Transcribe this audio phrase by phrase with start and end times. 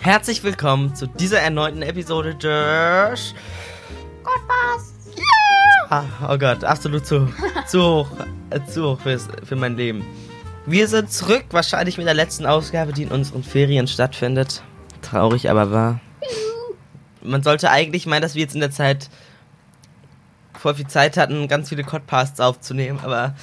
[0.00, 3.34] Herzlich willkommen zu dieser erneuten Episode des
[4.22, 4.94] Gott was?
[5.90, 7.32] Ah, oh Gott, absolut zu,
[7.66, 8.08] zu hoch,
[8.50, 10.04] äh, zu hoch fürs, für mein Leben.
[10.66, 14.62] Wir sind zurück, wahrscheinlich mit der letzten Ausgabe, die in unseren Ferien stattfindet.
[15.02, 16.00] Traurig, aber wahr.
[17.22, 19.08] Man sollte eigentlich meinen, dass wir jetzt in der Zeit
[20.58, 23.34] voll viel Zeit hatten, ganz viele Podcasts aufzunehmen, aber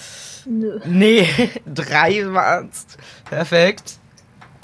[0.46, 0.80] Nö.
[0.86, 1.28] nee,
[1.66, 2.86] drei waren's.
[3.26, 4.00] Perfekt.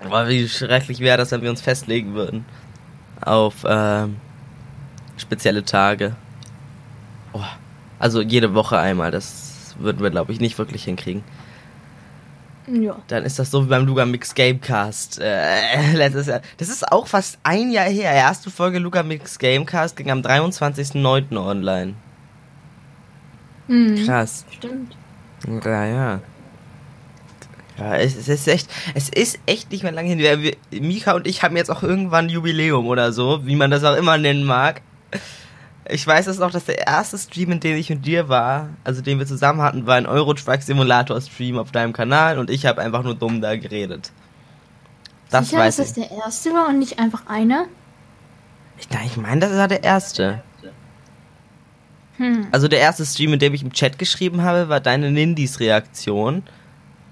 [0.04, 2.46] Aber wie schrecklich wäre das, wenn wir uns festlegen würden
[3.22, 4.18] auf ähm,
[5.18, 6.16] spezielle Tage.
[7.34, 7.44] Oh,
[8.00, 11.24] also jede Woche einmal, das würden wir, glaube ich, nicht wirklich hinkriegen.
[12.68, 12.98] Ja.
[13.08, 16.42] Dann ist das so wie beim Luga Mix Gamecast äh, letztes Jahr.
[16.58, 18.12] Das ist auch fast ein Jahr her.
[18.12, 21.38] Erste Folge Luga Mix Gamecast ging am 23.09.
[21.38, 21.96] online.
[23.68, 24.06] Hm.
[24.06, 24.46] Krass.
[24.52, 24.96] Stimmt.
[25.66, 26.20] Ja, ja.
[27.82, 30.20] Ja, es, es ist echt, es ist echt nicht mehr lange hin.
[30.20, 33.84] Wir, Mika und ich haben jetzt auch irgendwann ein Jubiläum oder so, wie man das
[33.84, 34.82] auch immer nennen mag.
[35.90, 39.02] Ich weiß es noch, dass der erste Stream, in dem ich mit dir war, also
[39.02, 42.82] den wir zusammen hatten, war ein Eurotruck Simulator Stream auf deinem Kanal und ich habe
[42.82, 44.12] einfach nur dumm da geredet.
[45.32, 45.96] Das Sicher, weiß dass ich.
[45.96, 47.66] das der erste war und nicht einfach einer?
[48.78, 50.44] Ich, ich meine, das war der erste.
[52.18, 52.48] Hm.
[52.52, 56.44] Also der erste Stream, in dem ich im Chat geschrieben habe, war deine Nindis-Reaktion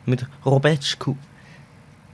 [0.09, 1.15] mit Robetschku.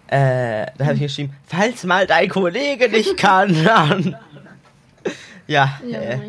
[0.07, 4.15] Äh, da habe ich geschrieben, falls mal dein Kollege nicht kann, dann.
[5.47, 6.19] ja, Ja, äh,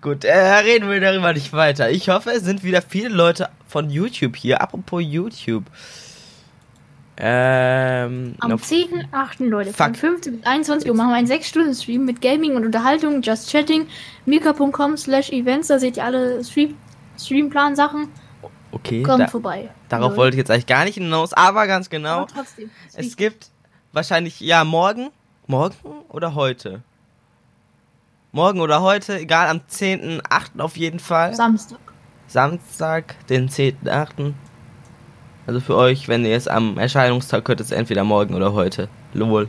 [0.00, 1.90] gut, äh, reden wir darüber nicht weiter.
[1.90, 4.62] Ich hoffe, es sind wieder viele Leute von YouTube hier.
[4.62, 5.64] Apropos YouTube.
[7.18, 9.46] Ähm, Am auf- 10.8.
[9.48, 9.96] Leute, von Fuck.
[10.00, 13.86] 15 bis 21 Uhr machen wir einen 6-Stunden-Stream mit Gaming und Unterhaltung, Just Chatting,
[14.24, 16.74] mika.com slash events, da seht ihr alle Stream
[17.18, 18.08] Streamplan-Sachen.
[18.72, 19.70] Okay, Kommt da, vorbei.
[19.88, 20.16] darauf Leute.
[20.18, 22.22] wollte ich jetzt eigentlich gar nicht hinaus, aber ganz genau.
[22.22, 22.70] Aber trotzdem.
[22.94, 23.50] Es gibt
[23.92, 25.10] wahrscheinlich, ja, morgen.
[25.46, 25.74] Morgen
[26.08, 26.82] oder heute?
[28.32, 30.60] Morgen oder heute, egal, am 10.8.
[30.60, 31.34] auf jeden Fall.
[31.34, 31.78] Samstag.
[32.26, 34.32] Samstag, den 10.8.
[35.46, 38.88] Also für euch, wenn ihr es am Erscheinungstag hört, ist es entweder morgen oder heute.
[39.12, 39.48] Lol.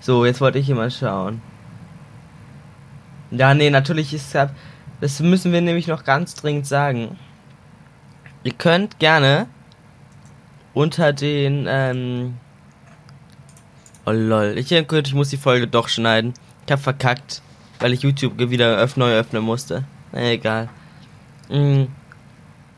[0.00, 1.42] So, jetzt wollte ich hier mal schauen.
[3.30, 4.50] Ja, nee, natürlich ist ja.
[5.00, 7.18] Das müssen wir nämlich noch ganz dringend sagen.
[8.44, 9.48] Ihr könnt gerne
[10.74, 12.34] unter den, ähm.
[14.04, 14.54] Oh lol.
[14.58, 16.34] Ich, gut, ich muss die Folge doch schneiden.
[16.66, 17.40] Ich hab verkackt,
[17.80, 19.84] weil ich YouTube wieder öff neu öffnen musste.
[20.12, 20.68] Na, egal.
[21.48, 21.84] Mm.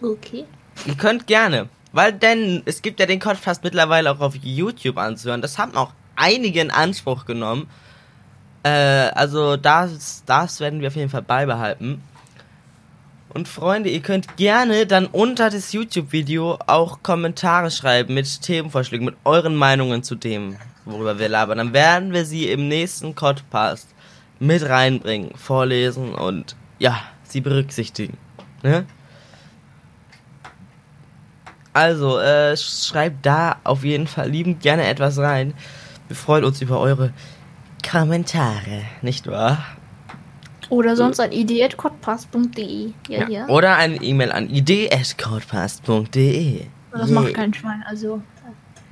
[0.01, 0.45] Okay.
[0.87, 5.43] Ihr könnt gerne, weil denn es gibt ja den Podcast mittlerweile auch auf YouTube anzuhören.
[5.43, 7.69] Das haben auch einige in Anspruch genommen.
[8.63, 12.03] Äh, also das, das werden wir auf jeden Fall beibehalten.
[13.37, 19.17] Und Freunde, ihr könnt gerne dann unter das YouTube-Video auch Kommentare schreiben mit Themenvorschlägen, mit
[19.25, 21.59] euren Meinungen zu dem, worüber wir labern.
[21.59, 23.89] Dann werden wir sie im nächsten Podcast
[24.39, 28.17] mit reinbringen, vorlesen und ja, sie berücksichtigen.
[28.63, 28.87] Ne?
[31.75, 35.53] Also, äh, schreibt da auf jeden Fall liebend gerne etwas rein.
[36.09, 37.13] Wir freuen uns über eure
[37.87, 39.59] Kommentare, nicht wahr?
[40.69, 42.91] Oder sonst an idee.codpass.de.
[43.09, 43.47] Ja, ja.
[43.49, 46.67] Oder eine E-Mail an idee.codepast.de.
[46.93, 48.21] Das macht kein Schwein, also.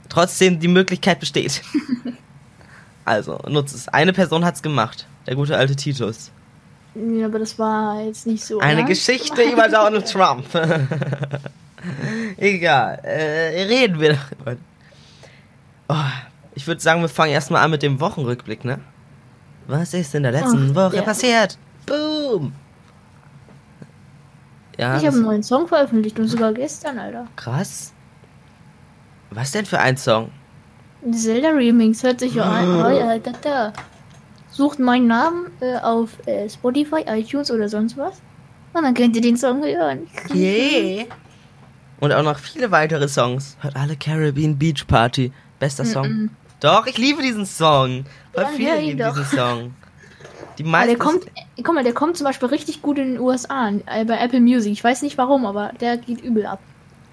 [0.08, 1.62] Trotzdem die Möglichkeit besteht.
[3.04, 3.88] also, nutzt es.
[3.88, 5.08] Eine Person hat's gemacht.
[5.26, 6.30] Der gute alte Titus.
[6.94, 8.60] Ja, aber das war jetzt nicht so.
[8.60, 8.88] Eine ne?
[8.88, 10.44] Geschichte über Donald Trump.
[12.36, 13.00] Egal.
[13.02, 14.56] Äh, reden wir darüber.
[15.88, 15.94] Oh,
[16.54, 18.80] ich würde sagen, wir fangen erstmal an mit dem Wochenrückblick, ne?
[19.66, 21.02] Was ist in der letzten Ach, Woche ja.
[21.02, 21.58] passiert?
[21.86, 22.52] Boom!
[24.78, 27.26] Ja, Ich habe einen neuen Song veröffentlicht und sogar gestern, Alter.
[27.36, 27.92] krass.
[29.30, 30.30] Was denn für ein Song?
[31.12, 32.68] Zelda Remix hört sich ja an.
[32.68, 33.72] Oh, ja, da, da.
[34.50, 38.20] Sucht meinen Namen äh, auf äh, Spotify, iTunes oder sonst was.
[38.72, 40.06] Und dann könnt ihr den Song hören.
[40.32, 41.04] Yeah.
[42.00, 43.56] Und auch noch viele weitere Songs.
[43.60, 45.32] Hört alle Caribbean Beach Party.
[45.58, 46.06] Bester Song.
[46.06, 46.28] Mm-mm.
[46.60, 48.04] Doch, ich liebe diesen Song.
[48.32, 49.74] Voll Ja, viele lieben diesen Song.
[50.58, 50.88] Die meisten.
[50.90, 54.04] der kommt, äh, guck mal, der kommt zum Beispiel richtig gut in den USA, äh,
[54.04, 54.72] bei Apple Music.
[54.72, 56.60] Ich weiß nicht warum, aber der geht übel ab.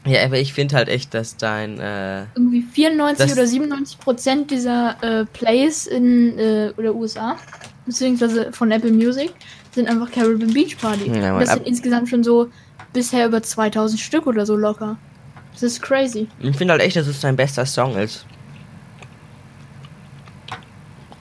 [0.06, 1.80] Ja, aber ich finde halt echt, dass dein.
[1.80, 7.36] Äh, Irgendwie 94 Das- oder 97 Prozent dieser äh, Plays in äh, oder USA,
[7.86, 9.32] beziehungsweise von Apple Music,
[9.72, 11.12] sind einfach Caribbean Beach Party.
[11.12, 12.50] Ja, das sind insgesamt schon so
[12.94, 14.98] bisher über 2000 Stück oder so locker.
[15.54, 16.28] Das ist crazy.
[16.40, 18.26] ich finde halt echt, dass es dein bester Song ist.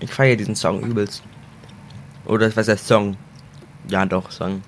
[0.01, 1.23] Ich feiere diesen Song übelst.
[2.31, 3.17] Oder was heißt Song?
[3.89, 4.63] Ja, doch, Song.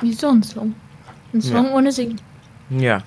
[0.00, 0.74] Wie so ein Song.
[1.34, 1.72] Ein Song Ja.
[1.72, 2.20] ohne Singen.
[2.70, 3.02] Ja.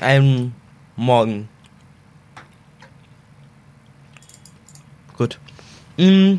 [0.00, 0.52] Ähm,
[0.94, 1.48] morgen.
[5.16, 5.40] Gut.
[5.96, 6.34] Mm.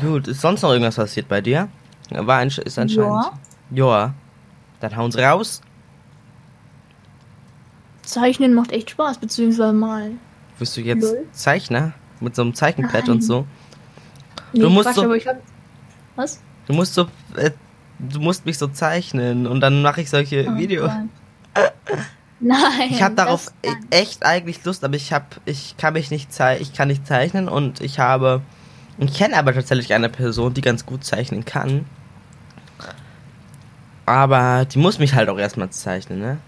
[0.00, 1.68] Gut, ist sonst noch irgendwas passiert bei dir?
[2.10, 3.30] War ein, ist anscheinend.
[3.70, 4.12] Ja.
[4.80, 5.60] Dann hauen sie raus.
[8.02, 10.18] Zeichnen macht echt Spaß, beziehungsweise malen.
[10.58, 11.26] Wirst du jetzt Null.
[11.30, 11.92] Zeichner?
[12.20, 13.10] Mit so einem Zeichenpad Nein.
[13.10, 13.46] und so.
[14.52, 15.36] Nee, Du musst Quatsch, so- hab...
[16.16, 16.40] Was?
[16.66, 17.06] Du musst so.
[17.36, 17.50] Äh,
[17.98, 20.90] du musst mich so zeichnen und dann mache ich solche Oh Videos.
[22.40, 22.88] Nein.
[22.90, 23.50] Ich habe darauf
[23.90, 27.48] echt eigentlich Lust, aber ich habe, ich kann mich nicht zei ich kann nicht zeichnen
[27.48, 28.42] und ich habe,
[28.98, 31.86] ich kenne aber tatsächlich eine Person, die ganz gut zeichnen kann.
[34.04, 36.38] Aber die muss mich halt auch erstmal zeichnen, ne?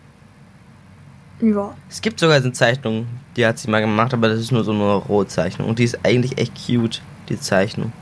[1.41, 1.75] Ja.
[1.89, 3.07] Es gibt sogar eine Zeichnung,
[3.37, 6.05] die hat sie mal gemacht, aber das ist nur so eine Rohzeichnung und die ist
[6.05, 7.93] eigentlich echt cute, die Zeichnung.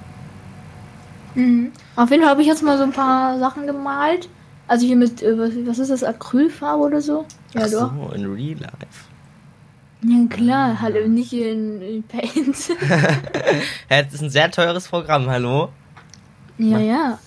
[1.34, 1.72] Mhm.
[1.96, 4.28] Auf jeden Fall habe ich jetzt mal so ein paar Sachen gemalt.
[4.68, 7.24] Also hier mit, äh, was, ist das, Acrylfarbe oder so?
[7.54, 7.92] Ja, Ach doch.
[7.94, 9.06] so, in Real Life.
[10.02, 12.56] Ja, klar, hallo, nicht in, in Paint.
[13.90, 15.70] Ja, das ist ein sehr teures Programm, hallo?
[16.58, 17.18] ja, ja.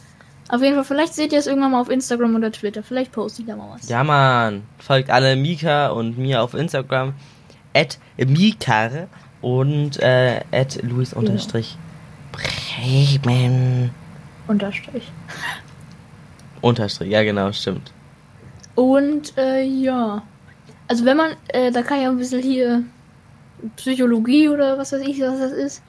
[0.49, 2.83] Auf jeden Fall, vielleicht seht ihr es irgendwann mal auf Instagram oder Twitter.
[2.83, 3.87] Vielleicht poste ich da mal was.
[3.87, 4.63] Ja, Mann.
[4.79, 7.13] Folgt alle Mika und mir auf Instagram.
[7.75, 9.07] At Mikar
[9.41, 11.77] und äh, at Luis unterstrich
[13.21, 13.91] Bremen.
[14.47, 15.11] Unterstrich.
[16.61, 17.91] Unterstrich, ja genau, stimmt.
[18.75, 20.23] Und äh, ja.
[20.87, 22.83] Also wenn man, äh, da kann ja ein bisschen hier
[23.75, 25.83] Psychologie oder was weiß ich, was das ist.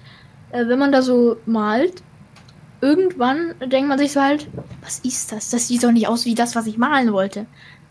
[0.51, 2.03] Äh, wenn man da so malt,
[2.81, 4.47] irgendwann denkt man sich so halt,
[4.83, 5.51] was ist das?
[5.51, 7.47] Das sieht doch nicht aus wie das, was ich malen wollte.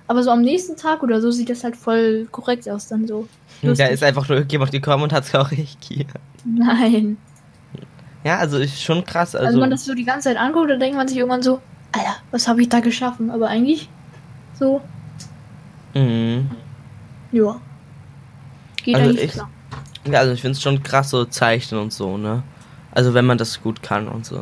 [0.07, 3.27] Aber so am nächsten Tag oder so sieht das halt voll korrekt aus dann so.
[3.62, 3.89] Da Lustig.
[3.91, 6.07] ist einfach nur irgendjemand gekommen und hat es korrigiert.
[6.45, 7.18] Nein.
[8.24, 9.36] Ja, also ist schon krass.
[9.36, 11.44] Also, Also, wenn man das so die ganze Zeit anguckt, dann denkt man sich irgendwann
[11.44, 11.62] so,
[11.92, 13.30] Alter, was habe ich da geschaffen?
[13.31, 13.88] Aber eigentlich
[14.57, 14.81] so,
[15.94, 16.50] mhm.
[17.31, 17.59] ja.
[18.83, 19.50] Geht Also eigentlich ich- klar.
[20.12, 22.44] ja, also ich finde es schon krass so zeichnen und so, ne?
[23.00, 24.42] Also wenn man das gut kann und so,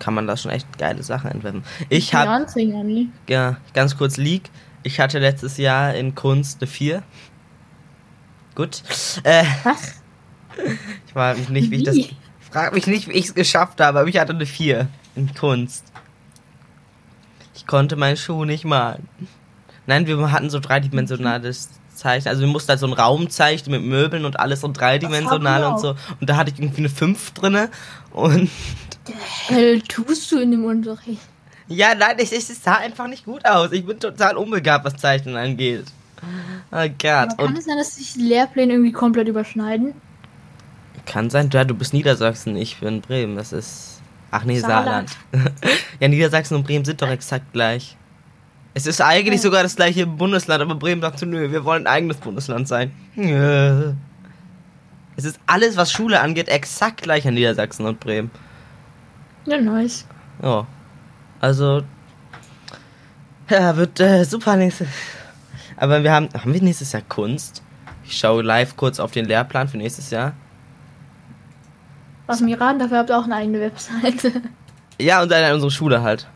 [0.00, 1.62] kann man da schon echt geile Sachen entwerfen.
[1.88, 2.28] Ich habe?
[3.28, 4.50] Ja, ganz kurz Leak.
[4.82, 7.04] Ich hatte letztes Jahr in Kunst eine 4.
[8.56, 8.82] Gut.
[9.22, 10.02] Äh, Was?
[11.06, 11.94] ich frage mich nicht, wie ich das.
[11.94, 12.16] Wie?
[12.50, 15.84] Frag mich nicht, wie ich es geschafft habe, aber ich hatte eine 4 in Kunst.
[17.54, 19.06] Ich konnte meinen Schuh nicht malen.
[19.86, 22.30] Nein, wir hatten so dreidimensionales Zeichnen.
[22.30, 25.80] Also wir mussten halt so einen Raum zeichnen mit Möbeln und alles so dreidimensional und
[25.80, 25.96] so.
[26.20, 27.68] Und da hatte ich irgendwie eine 5 drinne.
[28.12, 28.50] Und
[29.46, 31.20] Hell tust du in dem Unterricht?
[31.68, 33.72] ja, nein, es, sah einfach nicht gut aus.
[33.72, 35.84] Ich bin total unbegabt, was Zeichnen angeht.
[36.72, 36.98] Oh Gott.
[36.98, 39.94] kann Und es sein, dass sich die Lehrpläne irgendwie komplett überschneiden?
[41.06, 43.36] Kann sein, ja, du bist Niedersachsen, ich bin Bremen.
[43.36, 44.00] Das ist.
[44.30, 45.16] Ach nee, Saarland.
[45.32, 45.52] Saarland.
[46.00, 47.96] ja, Niedersachsen und Bremen sind doch exakt gleich.
[48.78, 49.42] Es ist eigentlich Ja.
[49.42, 52.92] sogar das gleiche Bundesland, aber Bremen sagt so, nö, wir wollen ein eigenes Bundesland sein.
[53.16, 53.92] Ja.
[55.16, 58.30] Es ist alles, was Schule angeht, exakt gleich in Niedersachsen und Bremen.
[59.46, 60.06] Ja, nice.
[60.40, 60.64] Ja.
[61.40, 61.82] Also.
[63.50, 64.86] Ja, wird äh, super nächstes.
[65.76, 66.28] Aber wir haben.
[66.32, 67.64] Haben wir nächstes Jahr Kunst?
[68.04, 70.34] Ich schaue live kurz auf den Lehrplan für nächstes Jahr.
[72.26, 74.40] Was mir raten, dafür habt ihr auch eine eigene Webseite.
[75.00, 76.28] Ja, und dann unsere Schule halt.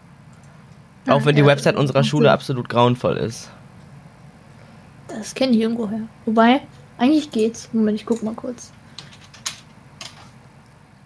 [1.09, 2.33] Auch wenn die Website unserer Schule Sinn.
[2.33, 3.51] absolut grauenvoll ist.
[5.09, 6.03] Das kenne ich irgendwo her.
[6.27, 6.61] Wobei,
[6.99, 7.69] eigentlich geht's.
[7.73, 8.73] Moment, ich guck mal kurz.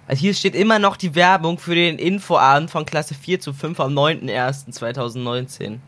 [0.08, 3.80] Also hier steht immer noch die Werbung für den Infoabend von Klasse 4 zu 5
[3.80, 5.78] am 9.01.2019.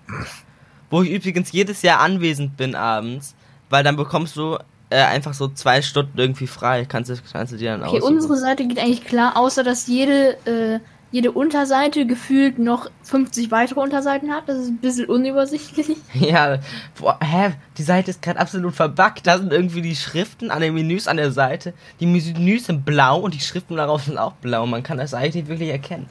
[0.91, 3.37] Wo ich übrigens jedes Jahr anwesend bin abends,
[3.71, 4.59] weil dann bekommst du
[4.91, 6.85] äh, einfach so zwei Stunden irgendwie frei.
[6.87, 8.15] Kannst du, kannst du dir dann Okay, aussuchen.
[8.17, 13.81] unsere Seite geht eigentlich klar, außer dass jede, äh, jede Unterseite gefühlt noch 50 weitere
[13.81, 14.49] Unterseiten hat.
[14.49, 15.97] Das ist ein bisschen unübersichtlich.
[16.15, 16.59] Ja,
[16.99, 17.55] boah, hä?
[17.79, 19.27] Die Seite ist gerade absolut verbuggt.
[19.27, 21.73] Da sind irgendwie die Schriften an den Menüs an der Seite.
[22.01, 24.67] Die Menüs sind blau und die Schriften darauf sind auch blau.
[24.67, 26.09] Man kann das eigentlich nicht wirklich erkennen.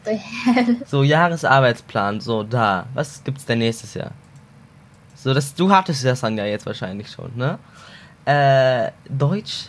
[0.86, 2.88] So, Jahresarbeitsplan, so, da.
[2.94, 4.12] Was gibt's denn nächstes Jahr?
[5.16, 7.60] So, das, du hattest das dann ja jetzt wahrscheinlich schon, ne?
[8.25, 9.68] Äh, Deutsch.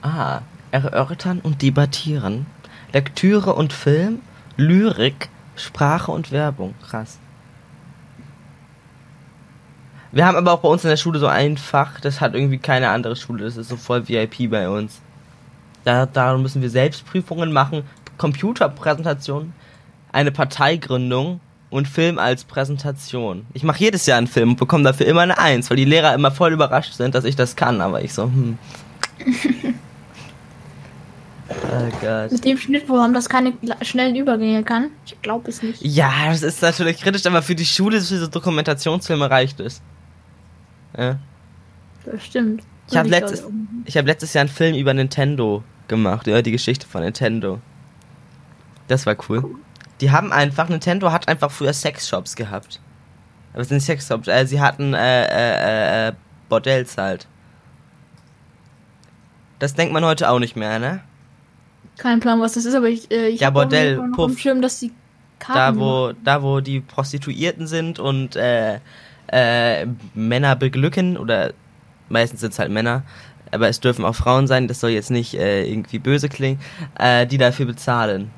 [0.00, 2.46] Ah, erörtern und debattieren.
[2.92, 4.20] Lektüre und Film.
[4.56, 5.28] Lyrik.
[5.56, 6.74] Sprache und Werbung.
[6.82, 7.18] Krass.
[10.12, 12.58] Wir haben aber auch bei uns in der Schule so ein Fach, das hat irgendwie
[12.58, 13.44] keine andere Schule.
[13.44, 15.00] Das ist so voll VIP bei uns.
[15.84, 17.84] Da, da müssen wir Selbstprüfungen machen,
[18.18, 19.52] Computerpräsentationen,
[20.12, 21.40] eine Parteigründung
[21.70, 23.46] und Film als Präsentation.
[23.54, 26.14] Ich mache jedes Jahr einen Film und bekomme dafür immer eine Eins, weil die Lehrer
[26.14, 27.80] immer voll überrascht sind, dass ich das kann.
[27.80, 28.58] Aber ich so, hm.
[31.72, 32.32] oh Gott.
[32.32, 33.52] Mit dem Schnittprogramm, das keine
[33.82, 34.90] schnellen Übergänge kann.
[35.06, 35.82] Ich glaube es nicht.
[35.82, 39.80] Ja, das ist natürlich kritisch, aber für die Schule, für so Dokumentationsfilme reicht es.
[40.96, 41.18] Ja.
[42.04, 42.62] Das stimmt.
[42.90, 43.44] Ich habe letztes,
[43.84, 47.60] ich hab letztes Jahr einen Film über Nintendo gemacht, ja, die Geschichte von Nintendo.
[48.88, 49.54] Das war cool.
[50.00, 52.80] Die haben einfach, Nintendo hat einfach früher Sexshops gehabt.
[53.52, 56.12] Aber es sind Sexshops, äh, sie hatten äh, äh, äh,
[56.48, 57.26] Bordells halt.
[59.58, 61.00] Das denkt man heute auch nicht mehr, ne?
[61.98, 64.38] Kein Plan, was das ist, aber ich, äh, ich Ja, Bordell, Puff.
[64.38, 64.92] Schirm, dass die
[65.38, 68.78] Karten Da wo, da wo die Prostituierten sind und äh,
[69.28, 71.52] äh, Männer beglücken oder
[72.08, 73.02] meistens sind es halt Männer,
[73.50, 76.60] aber es dürfen auch Frauen sein, das soll jetzt nicht äh, irgendwie böse klingen,
[76.98, 78.30] äh, die dafür bezahlen.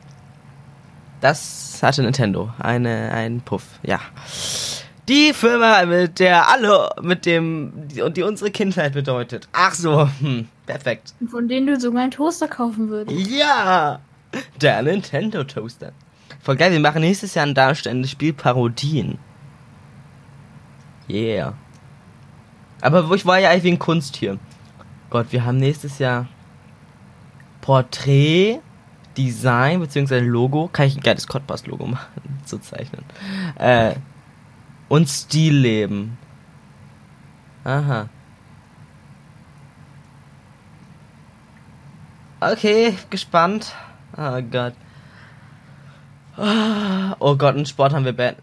[1.20, 4.00] Das hatte Nintendo, eine ein Puff, ja.
[5.08, 9.48] Die Firma, mit der alle, mit dem, die, und die unsere Kindheit bedeutet.
[9.52, 11.14] Ach so, hm, perfekt.
[11.30, 13.30] von denen du sogar einen Toaster kaufen würdest.
[13.30, 14.00] Ja,
[14.60, 15.92] der Nintendo Toaster.
[16.40, 19.18] Voll geil, wir machen nächstes Jahr ein darstellendes Spiel Parodien.
[21.08, 21.54] Yeah.
[22.80, 24.38] Aber wo ich war ja eigentlich wegen Kunst hier.
[25.10, 26.26] Gott, wir haben nächstes Jahr
[27.60, 28.60] Porträt,
[29.16, 30.18] Design bzw.
[30.20, 30.68] Logo.
[30.72, 33.04] Kann ich ein geiles Cottbus-Logo machen, zu zeichnen.
[33.58, 33.94] Äh,
[34.88, 36.18] und Stillleben.
[37.64, 38.08] Aha.
[42.40, 43.74] Okay, gespannt.
[44.16, 44.74] Oh Gott.
[46.36, 48.36] Ah, Oh Gott, in Sport haben wir Bad.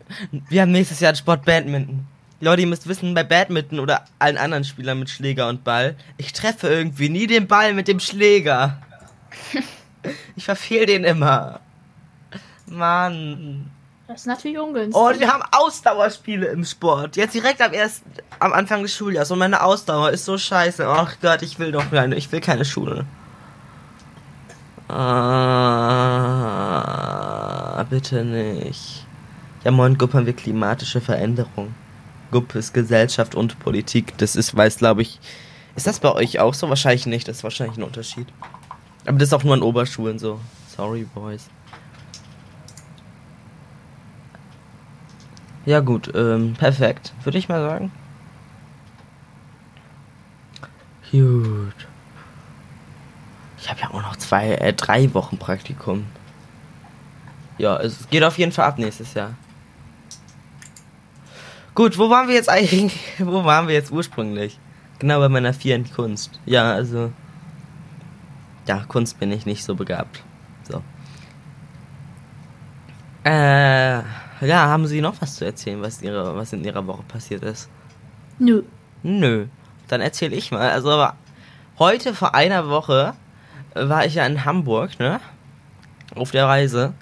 [0.49, 2.07] Wir haben nächstes Jahr Sport Badminton.
[2.39, 6.33] Leute, ihr müsst wissen, bei Badminton oder allen anderen Spielern mit Schläger und Ball, ich
[6.33, 8.81] treffe irgendwie nie den Ball mit dem Schläger.
[10.35, 11.59] Ich verfehl den immer.
[12.65, 13.69] Mann.
[14.11, 14.93] Das ist natürlich ungünstig.
[14.93, 17.15] Oh, und wir haben Ausdauerspiele im Sport.
[17.15, 19.31] Jetzt direkt am ersten, am Anfang des Schuljahres.
[19.31, 20.85] Und meine Ausdauer ist so scheiße.
[20.85, 23.05] Ach Gott, ich will doch keine, ich will keine Schule.
[24.89, 25.05] Ah,
[27.89, 29.05] bitte nicht.
[29.63, 31.73] Ja, moin, Gupp haben wir klimatische Veränderung.
[32.31, 34.17] Gupp ist Gesellschaft und Politik.
[34.17, 35.21] Das ist, weiß, glaube ich.
[35.77, 36.67] Ist das bei euch auch so?
[36.67, 37.29] Wahrscheinlich nicht.
[37.29, 38.27] Das ist wahrscheinlich ein Unterschied.
[39.05, 40.41] Aber das ist auch nur an Oberschulen so.
[40.75, 41.47] Sorry, Boys.
[45.65, 47.13] Ja gut, ähm, perfekt.
[47.23, 47.91] Würde ich mal sagen.
[51.11, 51.87] Gut.
[53.59, 56.05] Ich habe ja auch noch zwei, äh, drei Wochen Praktikum.
[57.57, 59.35] Ja, es geht auf jeden Fall ab nächstes Jahr.
[61.75, 62.99] Gut, wo waren wir jetzt eigentlich?
[63.19, 64.59] Wo waren wir jetzt ursprünglich?
[64.99, 66.39] Genau bei meiner vierten Kunst.
[66.45, 67.11] Ja, also.
[68.67, 70.23] Ja, Kunst bin ich nicht so begabt.
[70.63, 70.83] So.
[73.23, 74.01] Äh,
[74.47, 77.69] ja, haben Sie noch was zu erzählen, was, ihre, was in Ihrer Woche passiert ist?
[78.39, 78.63] Nö.
[79.03, 79.45] Nö.
[79.87, 80.69] Dann erzähle ich mal.
[80.69, 81.15] Also, aber
[81.79, 83.13] heute vor einer Woche
[83.73, 85.19] war ich ja in Hamburg, ne?
[86.15, 86.93] Auf der Reise.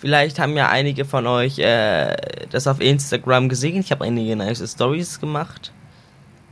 [0.00, 2.16] Vielleicht haben ja einige von euch äh,
[2.50, 3.80] das auf Instagram gesehen.
[3.80, 5.72] Ich habe einige nice Stories gemacht.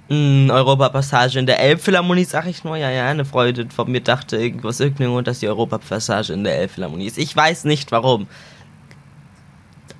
[0.09, 2.77] Mm, Europapassage in der Elbphilharmonie, sag ich nur.
[2.77, 7.07] Ja, ja, eine Freundin von mir dachte irgendwas irgendwo, dass die Europapassage in der Elbphilharmonie
[7.07, 7.19] ist.
[7.19, 8.27] Ich weiß nicht warum.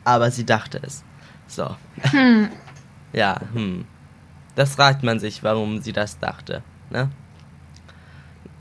[0.05, 1.05] Aber sie dachte es.
[1.47, 1.77] So.
[2.11, 2.49] Hm.
[3.15, 3.85] Ja, hm.
[4.55, 7.11] Das fragt man sich, warum sie das dachte, ne?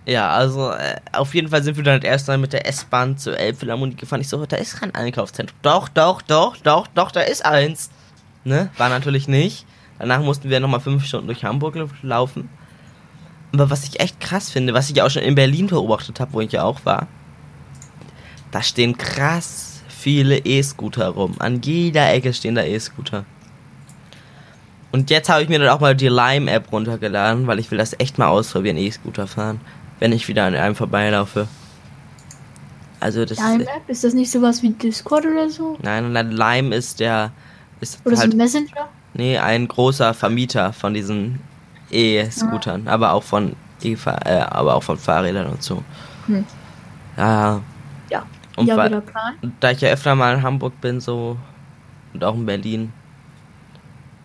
[0.05, 3.17] Ja, also äh, auf jeden Fall sind wir dann halt erst mal mit der S-Bahn
[3.17, 4.19] zur Elbphilharmonie gefahren.
[4.19, 5.57] Ich so, da ist kein Einkaufszentrum.
[5.61, 7.91] Doch, doch, doch, doch, doch, da ist eins.
[8.43, 8.69] Ne?
[8.77, 9.65] War natürlich nicht.
[9.99, 12.49] Danach mussten wir nochmal fünf Stunden durch Hamburg laufen.
[13.53, 16.41] Aber was ich echt krass finde, was ich auch schon in Berlin beobachtet habe, wo
[16.41, 17.07] ich ja auch war,
[18.49, 19.70] da stehen krass
[20.01, 21.35] viele E-Scooter rum.
[21.39, 23.25] An jeder Ecke stehen da E-Scooter.
[24.91, 27.97] Und jetzt habe ich mir dann auch mal die Lime-App runtergeladen, weil ich will das
[27.99, 29.61] echt mal ausprobieren, E-Scooter fahren,
[29.99, 31.47] wenn ich wieder an einem vorbeilaufe.
[32.99, 35.77] Also das Lime App, ist das nicht sowas wie Discord oder so?
[35.81, 37.31] Nein, nein, Lime ist der
[37.79, 38.89] ist Oder so halt ein Messenger?
[39.13, 41.39] nee, ein großer Vermieter von diesen
[41.89, 45.83] E-Scootern, aber auch von e äh, aber auch von Fahrrädern und so.
[46.27, 46.45] Hm.
[47.17, 47.61] Ja,
[48.09, 48.23] Ja.
[48.55, 49.35] Und ja, wieder Plan.
[49.41, 51.37] und da ich ja öfter mal in Hamburg bin so
[52.13, 52.93] und auch in Berlin.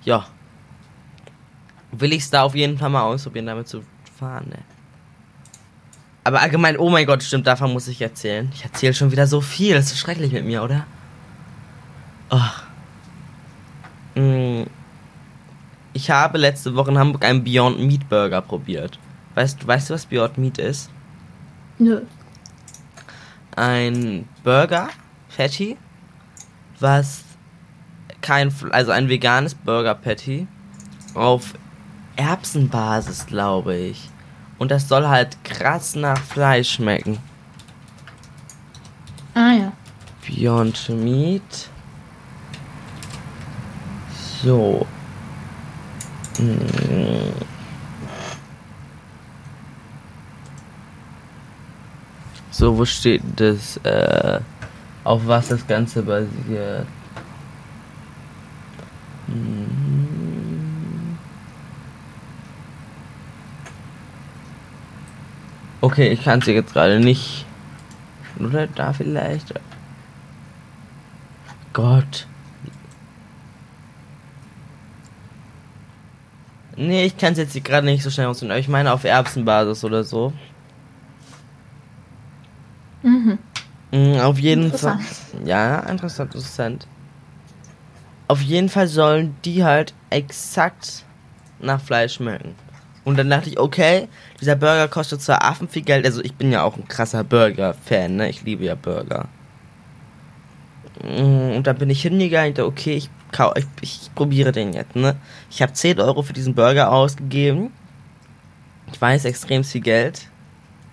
[0.05, 0.27] Ja.
[1.93, 3.83] Will ich es da auf jeden Fall mal ausprobieren, damit zu
[4.19, 4.59] fahren, ne?
[6.25, 8.51] Aber allgemein, oh mein Gott, stimmt, davon muss ich erzählen.
[8.53, 10.85] Ich erzähle schon wieder so viel, das ist schrecklich mit mir, oder?
[12.31, 12.65] Ach.
[14.17, 14.65] Mm.
[15.93, 18.99] Ich habe letzte Woche in Hamburg einen Beyond Meat Burger probiert.
[19.37, 20.91] Weißt, weißt du, was Beyond Meat ist?
[21.79, 22.03] Nö.
[23.57, 24.89] Ein Burger
[25.37, 25.77] Patty,
[26.79, 27.25] was
[28.21, 30.47] kein, also ein veganes Burger Patty
[31.15, 31.55] auf
[32.17, 34.09] Erbsenbasis, glaube ich.
[34.59, 37.19] Und das soll halt krass nach Fleisch schmecken.
[39.35, 39.73] Ah ja.
[40.27, 41.69] Beyond Meat.
[44.43, 44.87] So.
[46.39, 47.56] Mm.
[52.67, 54.41] So, wo steht das, äh,
[55.05, 56.85] auf was das Ganze basiert?
[59.29, 61.17] Hm.
[65.81, 67.47] Okay, ich kann sie jetzt gerade nicht.
[68.41, 69.55] Oder da vielleicht?
[71.73, 72.27] Gott.
[76.77, 80.03] Nee, ich kann es jetzt gerade nicht so schnell aussuchen, ich meine auf Erbsenbasis oder
[80.03, 80.33] so.
[84.23, 84.99] Auf jeden Fall.
[85.45, 86.87] Ja, interessant, interessant.
[88.29, 91.05] Auf jeden Fall sollen die halt exakt
[91.61, 92.55] nach Fleisch schmecken.
[93.05, 94.09] Und dann dachte ich, okay,
[94.41, 98.17] dieser Burger kostet zwar affen viel Geld, also ich bin ja auch ein krasser Burger-Fan,
[98.17, 98.29] ne?
[98.29, 99.29] Ich liebe ja Burger.
[101.05, 103.09] Mm, Und dann bin ich hingegangen und dachte, okay, ich,
[103.55, 105.15] ich, ich probiere den jetzt, ne?
[105.51, 107.71] Ich habe 10 Euro für diesen Burger ausgegeben.
[108.93, 110.27] Ich weiß, extrem viel Geld.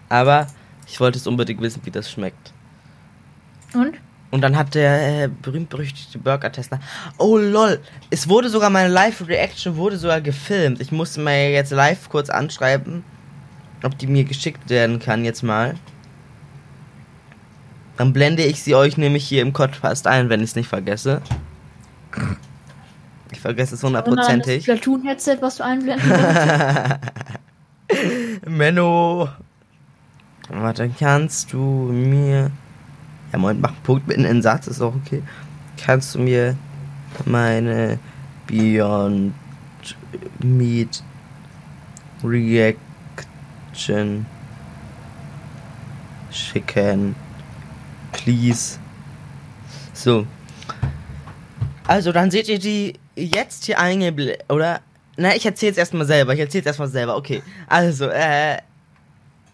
[0.07, 0.45] Aber
[0.87, 2.52] ich wollte es unbedingt wissen, wie das schmeckt.
[3.73, 3.95] Und?
[4.31, 6.79] Und dann hat der äh, berühmt-berüchtigte Burger-Tester.
[7.19, 10.81] Oh lol, es wurde sogar meine Live-Reaction wurde sogar gefilmt.
[10.81, 13.03] Ich musste mir jetzt live kurz anschreiben,
[13.83, 15.75] ob die mir geschickt werden kann jetzt mal.
[17.97, 21.21] Dann blende ich sie euch nämlich hier im Podcast ein, wenn ich es nicht vergesse.
[23.31, 24.65] Ich vergesse es Und dann das hundertprozentig.
[24.65, 26.99] Platoon-Headset, was du einblenden kannst.
[28.47, 29.29] Menno.
[30.49, 32.49] Warte, kannst du mir.
[33.33, 35.23] Ja, Moment, mach einen Punkt mit einem Satz, ist auch okay.
[35.83, 36.55] Kannst du mir
[37.25, 37.97] meine
[38.45, 39.33] Beyond
[40.39, 41.03] Meat
[42.23, 42.77] Reaction
[46.29, 47.15] schicken?
[48.11, 48.77] Please.
[49.93, 50.27] So.
[51.87, 54.81] Also, dann seht ihr die jetzt hier eingeblendet, oder?
[55.17, 56.35] Na, ich erzähl's erstmal selber.
[56.35, 57.15] Ich erzähl's erstmal selber.
[57.17, 57.41] Okay.
[57.67, 58.57] Also, äh,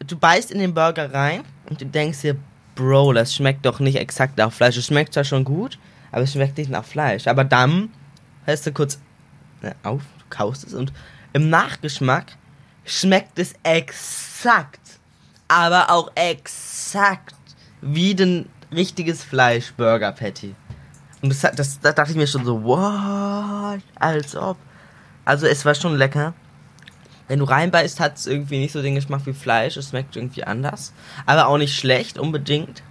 [0.06, 2.36] du beißt in den Burger rein und du denkst dir,
[2.80, 4.78] Bro, das schmeckt doch nicht exakt nach Fleisch.
[4.78, 5.78] Es schmeckt zwar schon gut,
[6.14, 7.28] aber es schmeckt nicht nach Fleisch.
[7.28, 7.90] Aber dann
[8.46, 9.00] hörst du kurz
[9.62, 10.94] äh, auf, du kaust es und
[11.34, 12.38] im Nachgeschmack
[12.86, 14.80] schmeckt es exakt,
[15.50, 17.36] aber auch exakt
[17.82, 20.56] wie ein richtiges Fleisch Burger Patty.
[21.22, 23.82] Und das, das, da dachte ich mir schon so, what?
[23.96, 24.56] Als ob.
[25.26, 26.34] Also es war schon lecker.
[27.30, 29.78] Wenn du reinbeißt, hat es irgendwie nicht so den Geschmack wie Fleisch.
[29.78, 30.94] Es schmeckt irgendwie anders.
[31.28, 32.82] Aber auch nicht schlecht unbedingt.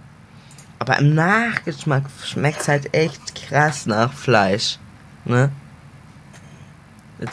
[0.79, 4.79] Aber im Nachgeschmack schmeckt es halt echt krass nach Fleisch.
[5.25, 5.51] Ne?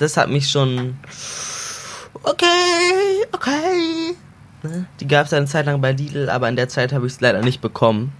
[0.00, 0.98] Das hat mich schon.
[2.24, 4.16] Okay, okay.
[4.64, 4.86] Ne?
[4.98, 7.20] Die gab es eine Zeit lang bei Lidl, aber in der Zeit habe ich es
[7.20, 8.12] leider nicht bekommen.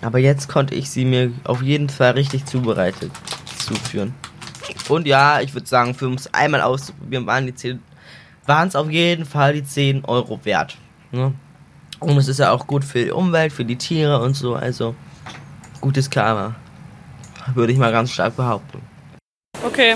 [0.00, 3.10] Aber jetzt konnte ich sie mir auf jeden Fall richtig zubereitet
[3.58, 4.14] zuführen.
[4.88, 7.82] Und ja, ich würde sagen, für uns einmal auszuprobieren, waren die 10,
[8.46, 10.76] waren es auf jeden Fall die 10 Euro wert.
[11.12, 11.32] Ne?
[12.00, 14.94] Und es ist ja auch gut für die Umwelt, für die Tiere und so, also
[15.80, 16.54] gutes Karma.
[17.54, 18.80] Würde ich mal ganz stark behaupten.
[19.64, 19.94] Okay.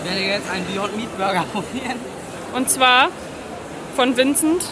[0.00, 1.96] Ich werde jetzt einen Beyond Meat Burger probieren.
[2.54, 3.08] Und zwar
[3.94, 4.62] von Vincent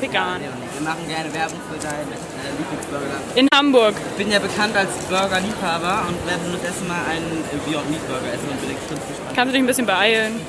[0.00, 0.40] Vegan.
[0.40, 2.31] Wir machen gerne Werbung für deinen
[2.62, 3.18] äh, Lieblingsburger.
[3.34, 3.94] in Hamburg.
[4.12, 8.32] Ich bin ja bekannt als Burger-Liebhaber und werde das erste Mal einen Beyond Meat Burger
[8.32, 9.34] essen und bin extrem gespannt.
[9.34, 10.40] Kannst du dich ein bisschen beeilen?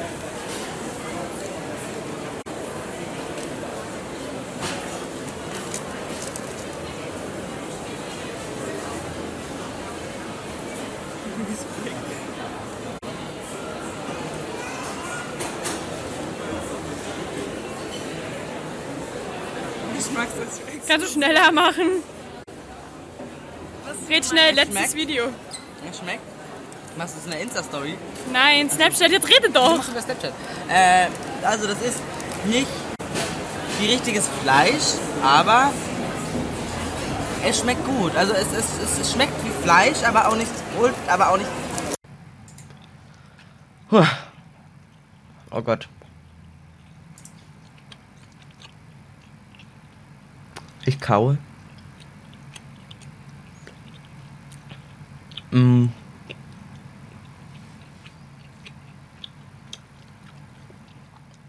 [20.93, 22.03] Kannst du schneller machen?
[24.07, 24.93] Red schnell, letztes Schmeckt?
[24.93, 25.23] Video.
[25.23, 26.21] Ja, schmeckt.
[26.95, 27.97] Machst du das in der Insta-Story?
[28.31, 29.77] Nein, Snapchat, jetzt rede doch.
[29.77, 30.33] Machst du bei Snapchat?
[30.69, 31.07] Äh,
[31.43, 31.99] also das ist
[32.45, 32.67] nicht
[33.79, 35.73] wie richtiges Fleisch, aber
[37.43, 38.15] es schmeckt gut.
[38.15, 40.51] Also es, es, es, es schmeckt wie Fleisch, aber auch nicht
[41.07, 41.49] aber auch nicht.
[45.49, 45.87] Oh Gott.
[50.85, 51.37] Ich kaue.
[55.51, 55.87] Mm.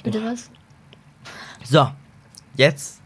[0.03, 0.51] Bitte was?
[1.65, 1.91] So,
[2.57, 3.01] jetzt.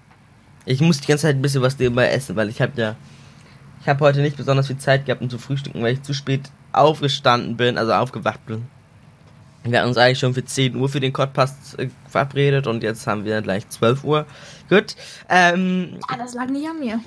[0.67, 2.97] Ich muss die ganze Zeit ein bisschen was nebenbei essen, weil ich habe ja.
[3.81, 6.51] Ich habe heute nicht besonders viel Zeit gehabt, um zu frühstücken, weil ich zu spät
[6.73, 8.67] aufgestanden bin, also aufgewacht bin.
[9.71, 13.07] Wir hatten uns eigentlich schon für 10 Uhr für den Podcast äh, verabredet und jetzt
[13.07, 14.27] haben wir gleich 12 Uhr.
[14.69, 14.97] Gut.
[15.29, 17.01] Ähm, Ah, das lag nicht an mir.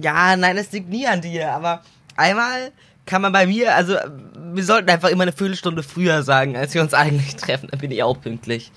[0.00, 1.82] ja, nein, das liegt nie an dir, aber
[2.16, 2.72] einmal
[3.06, 4.08] kann man bei mir, also äh,
[4.54, 7.90] wir sollten einfach immer eine Viertelstunde früher sagen, als wir uns eigentlich treffen, dann bin
[7.90, 8.70] ich auch pünktlich.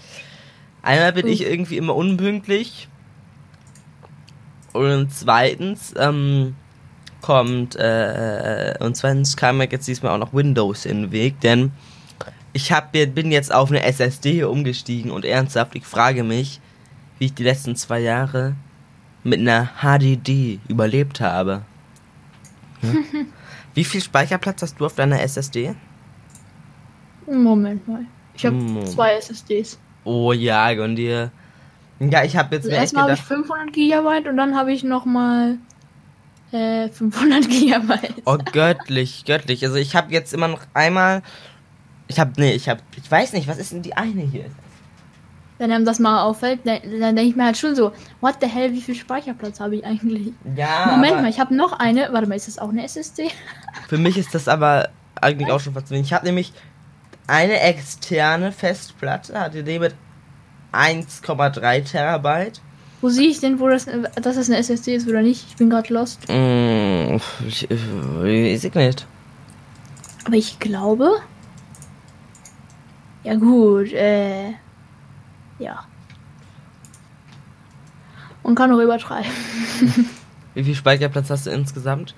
[0.81, 2.87] Einmal bin ich irgendwie immer unpünktlich
[4.73, 6.55] Und zweitens, ähm,
[7.21, 11.71] kommt, äh, und zweitens kam mir jetzt diesmal auch noch Windows in den Weg, denn
[12.55, 16.61] ich hab, bin jetzt auf eine SSD umgestiegen und ernsthaft, ich frage mich,
[17.19, 18.55] wie ich die letzten zwei Jahre
[19.25, 21.63] mit einer HDD überlebt habe.
[22.79, 23.03] Hm?
[23.73, 25.75] Wie viel Speicherplatz hast du auf deiner SSD?
[27.29, 28.05] Moment mal.
[28.35, 28.87] Ich habe Moment.
[28.87, 29.77] zwei SSDs.
[30.05, 31.31] Oh ja, gönn dir.
[31.99, 34.85] Ja, ich habe jetzt Also erstmal habe ich gedacht, 500 Gigabyte und dann habe ich
[34.85, 35.57] noch mal
[36.53, 38.13] äh, 500 Gigabyte.
[38.23, 39.65] oh göttlich, göttlich.
[39.65, 41.21] Also ich habe jetzt immer noch einmal,
[42.07, 44.45] ich habe, nee, ich habe, ich weiß nicht, was ist denn die eine hier?
[45.57, 48.47] Wenn einem das mal auffällt, dann, dann denke ich mir halt schon so, what the
[48.47, 50.33] hell, wie viel Speicherplatz habe ich eigentlich?
[50.55, 52.09] Ja, Moment mal, ich habe noch eine.
[52.11, 53.29] Warte mal, ist das auch eine SSD?
[53.87, 54.89] für mich ist das aber
[55.21, 56.07] eigentlich auch schon fast wenig.
[56.07, 56.51] Ich habe nämlich
[57.27, 59.95] eine externe Festplatte, HDD mit
[60.73, 62.61] 1,3 Terabyte.
[63.01, 65.45] Wo sehe ich denn, wo das, dass das eine SSD ist oder nicht?
[65.49, 66.27] Ich bin gerade lost.
[66.27, 69.07] Mm, ich, ich, weiß ich nicht.
[70.25, 71.11] Aber ich glaube.
[73.25, 74.51] Ja gut, äh.
[75.57, 75.83] Ja.
[78.43, 79.31] Und kann auch übertreiben.
[80.53, 82.13] Wie viel Speicherplatz hast du insgesamt?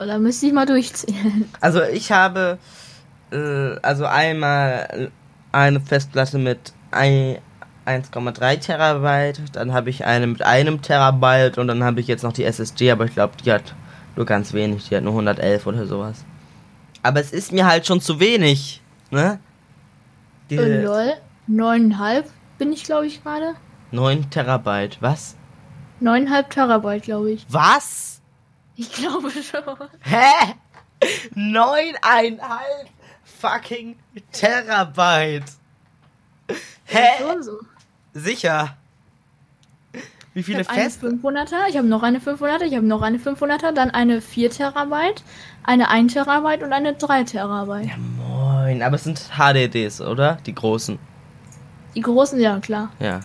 [0.00, 1.48] Oder müsste ich mal durchzählen.
[1.60, 2.58] Also ich habe
[3.30, 5.12] äh, also einmal
[5.52, 7.38] eine Festplatte mit ein-
[7.86, 12.32] 1,3 Terabyte, dann habe ich eine mit einem Terabyte und dann habe ich jetzt noch
[12.32, 13.74] die SSD, aber ich glaube, die hat
[14.16, 16.24] nur ganz wenig, die hat nur 111 oder sowas.
[17.02, 19.38] Aber es ist mir halt schon zu wenig, ne?
[20.50, 21.14] Die Äh, lol.
[21.46, 23.54] Neuneinhalb bin ich, glaube ich, gerade.
[23.90, 25.36] 9 Terabyte, was?
[26.00, 27.46] Neuneinhalb Terabyte, glaube ich.
[27.48, 28.20] Was?
[28.76, 29.62] Ich glaube schon.
[30.00, 30.54] Hä?
[31.34, 32.88] Neuneinhalb
[33.24, 33.96] fucking
[34.32, 35.44] Terabyte.
[36.84, 37.06] Hä?
[37.18, 37.58] Schon so.
[38.12, 38.76] Sicher.
[40.32, 41.02] Wie Ich viele eine Fest?
[41.02, 45.22] 500er, ich habe noch eine 500er, ich habe noch eine 500er, dann eine 4 Terabyte,
[45.62, 47.86] eine 1 Terabyte und eine 3 Terabyte.
[47.86, 47.94] Ja,
[48.74, 48.82] moin.
[48.82, 50.38] Aber es sind HDDs, oder?
[50.46, 50.98] Die großen.
[51.94, 52.90] Die großen, ja klar.
[53.00, 53.20] Ja.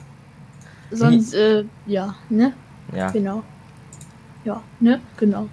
[0.92, 2.54] Sonst, äh, ja, ne?
[2.96, 3.12] Ja.
[3.12, 3.44] Genau.
[4.44, 5.00] Ja, ne?
[5.18, 5.48] Genau.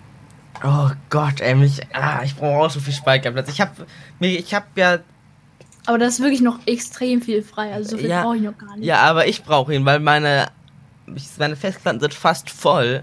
[0.64, 3.48] Oh Gott, ey, mich, ah, ich brauche auch so viel Speicherplatz.
[3.50, 3.74] Ich hab,
[4.18, 4.98] mir, ich hab ja,
[5.84, 7.72] Aber da ist wirklich noch extrem viel frei.
[7.74, 8.86] Also so viel Ja, brauche ich noch gar nicht.
[8.86, 10.48] ja, aber ich brauche ihn, weil meine,
[11.38, 13.02] meine Festplatten sind fast voll.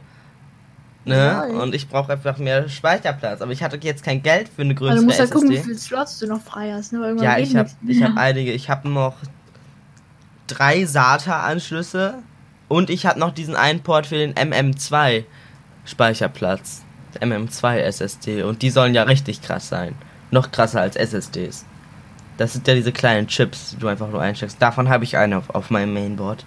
[1.06, 1.50] Ne?
[1.62, 3.42] Und ich brauche einfach mehr Speicherplatz.
[3.42, 5.56] Aber ich hatte jetzt kein Geld für eine also größere du musst halt gucken, wie
[5.56, 5.70] SSD.
[5.70, 6.94] viele Slots du noch frei hast.
[6.94, 7.16] Ne?
[7.22, 8.52] Ja, ich habe hab einige.
[8.52, 9.16] Ich habe noch
[10.48, 12.16] drei SATA-Anschlüsse
[12.70, 15.26] und ich habe noch diesen einen Port für den MM2
[15.86, 16.84] Speicherplatz.
[17.20, 18.44] MM2 SSD.
[18.44, 19.96] Und die sollen ja richtig krass sein.
[20.32, 21.66] Noch krasser als SSDs.
[22.38, 24.60] Das sind ja diese kleinen Chips, die du einfach nur einsteckst.
[24.60, 26.46] Davon habe ich eine auf, auf meinem Mainboard.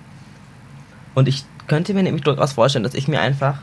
[1.14, 3.62] Und ich könnte mir nämlich durchaus vorstellen, dass ich mir einfach.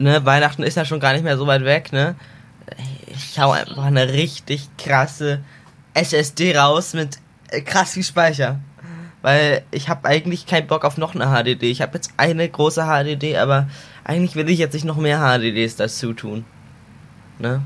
[0.00, 2.14] Ne, Weihnachten ist ja schon gar nicht mehr so weit weg, ne?
[3.06, 5.40] Ich hau einfach eine richtig krasse
[5.92, 7.18] SSD raus mit
[7.50, 8.60] äh, krass viel Speicher.
[9.20, 11.64] Weil ich habe eigentlich keinen Bock auf noch eine HDD.
[11.64, 13.68] Ich habe jetzt eine große HDD, aber
[14.02, 16.46] eigentlich will ich jetzt nicht noch mehr HDDs dazu tun.
[17.38, 17.60] Ne?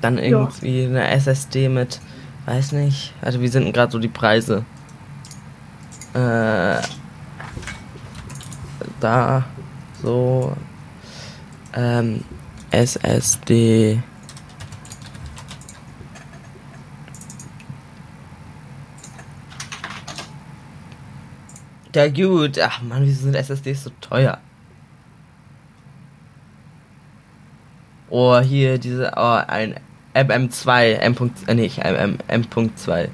[0.00, 1.98] Dann irgendwie eine SSD mit,
[2.46, 4.64] weiß nicht, also wie sind denn gerade so die Preise?
[6.14, 6.80] Äh,
[9.00, 9.44] da,
[10.02, 10.56] so,
[11.74, 12.24] ähm,
[12.70, 14.02] SSD.
[21.94, 24.38] Ja gut, ach man, wieso sind SSDs so teuer?
[28.08, 29.74] Oh, hier diese, oh, ein
[30.14, 31.16] MM2, M.
[31.46, 33.08] Äh, nicht, M, M.2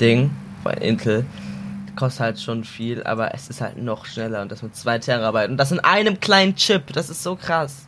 [0.00, 0.30] Ding
[0.62, 1.26] von Intel.
[2.02, 5.50] Kostet halt schon viel, aber es ist halt noch schneller und das mit 2 Terabyte.
[5.50, 7.86] Und das in einem kleinen Chip, das ist so krass.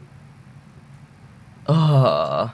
[1.67, 2.49] Oh.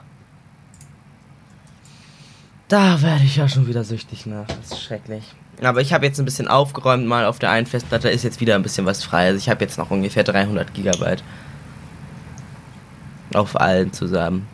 [2.67, 4.47] Da werde ich ja schon wieder süchtig nach.
[4.47, 5.23] Das ist schrecklich.
[5.61, 8.09] Aber ich habe jetzt ein bisschen aufgeräumt mal auf der einen Festplatte.
[8.09, 9.27] Ist jetzt wieder ein bisschen was frei.
[9.27, 11.23] Also ich habe jetzt noch ungefähr 300 Gigabyte.
[13.35, 14.47] Auf allen zusammen.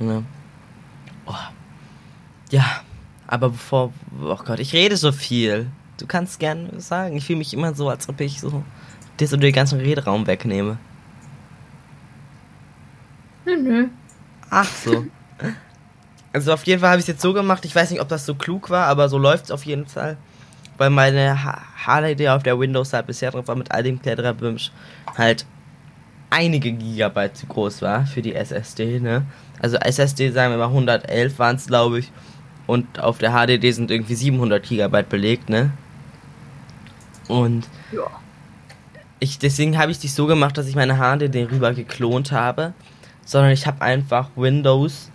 [0.00, 0.24] Ja.
[1.26, 1.34] Oh.
[2.50, 2.64] Ja.
[3.28, 3.92] Aber bevor.
[4.20, 5.66] Oh Gott, ich rede so viel.
[5.98, 7.16] Du kannst gern sagen.
[7.16, 8.64] Ich fühle mich immer so, als ob ich so
[9.20, 10.78] dir so den ganzen Rederaum wegnehme.
[13.44, 13.88] Nö, nö.
[14.50, 15.04] Ach so.
[16.30, 17.64] Also auf jeden Fall habe ich es jetzt so gemacht.
[17.64, 20.18] Ich weiß nicht, ob das so klug war, aber so läuft es auf jeden Fall.
[20.76, 24.70] Weil meine H- HDD auf der Windows halt bisher drauf war mit all dem Kletterbimsch
[25.16, 25.46] halt
[26.28, 29.24] einige Gigabyte zu groß war für die SSD, ne?
[29.60, 32.12] Also SSD sagen wir mal 111 waren es glaube ich
[32.68, 35.70] und auf der HDD sind irgendwie 700 Gigabyte belegt, ne?
[37.26, 38.02] Und Ja.
[39.20, 42.74] ich, deswegen habe ich dich so gemacht, dass ich meine HDD rüber geklont habe,
[43.24, 45.10] sondern ich habe einfach Windows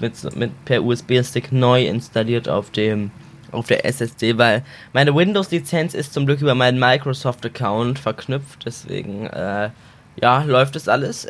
[0.00, 3.10] mit, mit per USB-Stick neu installiert auf dem
[3.50, 9.70] auf der SSD, weil meine Windows-Lizenz ist zum Glück über meinen Microsoft-Account verknüpft, deswegen äh,
[10.20, 11.26] ja läuft es alles.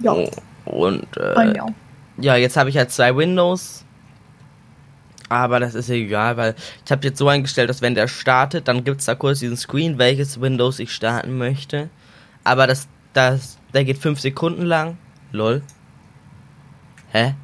[0.00, 0.14] Ja,
[0.64, 1.70] Und bei äh, auch.
[2.20, 3.84] Ja, jetzt habe ich halt zwei Windows.
[5.28, 6.54] Aber das ist egal, weil
[6.84, 9.98] ich habe jetzt so eingestellt, dass wenn der startet, dann gibt's da kurz diesen Screen,
[9.98, 11.90] welches Windows ich starten möchte.
[12.44, 14.96] Aber das, das, der geht fünf Sekunden lang.
[15.32, 15.62] Lol.
[17.12, 17.34] Hä?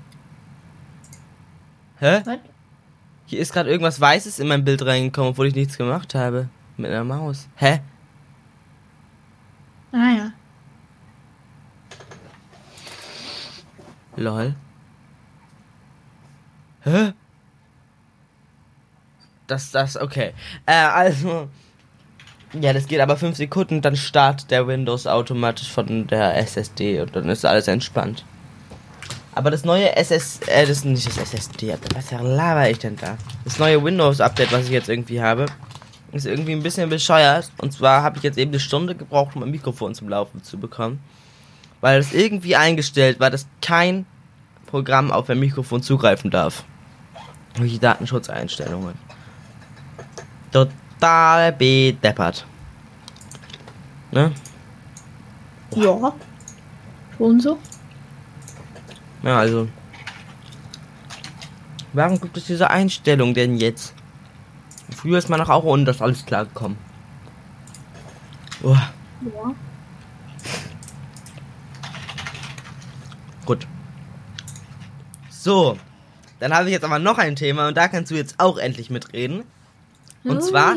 [1.99, 2.23] Hä?
[2.25, 2.39] Was?
[3.27, 6.49] Hier ist gerade irgendwas Weißes in mein Bild reingekommen, obwohl ich nichts gemacht habe.
[6.77, 7.49] Mit einer Maus.
[7.57, 7.81] Hä?
[9.93, 10.33] Ah ja.
[14.17, 14.55] Lol.
[16.85, 17.13] Hä?
[19.47, 20.33] Das, das, okay.
[20.67, 21.49] Äh, also.
[22.61, 27.17] Ja, das geht aber 5 Sekunden, dann startet der Windows automatisch von der SSD und
[27.17, 28.25] dann ist alles entspannt.
[29.35, 33.19] Aber das neue SS, äh, das ist nicht das SSD-Update, was laber ich denn da?
[33.43, 35.47] Das neue Windows-Update, was ich jetzt irgendwie habe,
[36.13, 37.51] ist irgendwie ein bisschen bescheuert.
[37.59, 40.59] Und zwar habe ich jetzt eben eine Stunde gebraucht, um mein Mikrofon zum Laufen zu
[40.59, 41.01] bekommen.
[41.81, 44.07] Weil es irgendwie eingestellt war, dass kein
[44.67, 46.65] Programm auf ein Mikrofon zugreifen darf.
[47.55, 48.95] Durch die Datenschutzeinstellungen.
[50.51, 52.45] Total bedeppert.
[54.11, 54.33] Ne?
[55.75, 56.13] Ja.
[57.17, 57.59] Schon so.
[59.23, 59.69] Ja, also.
[61.93, 63.95] Warum gibt es diese Einstellung denn jetzt?
[64.97, 66.77] Früher ist man doch auch ohne das alles klar gekommen.
[68.63, 69.55] Oh, Ja.
[73.45, 73.67] gut.
[75.31, 75.77] So.
[76.41, 78.91] Dann habe ich jetzt aber noch ein Thema und da kannst du jetzt auch endlich
[78.91, 79.45] mitreden.
[80.25, 80.43] Und Ui.
[80.43, 80.77] zwar,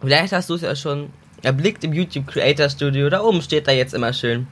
[0.00, 1.10] vielleicht hast du es ja schon
[1.42, 3.10] erblickt im YouTube Creator Studio.
[3.10, 4.46] Da oben steht da jetzt immer schön.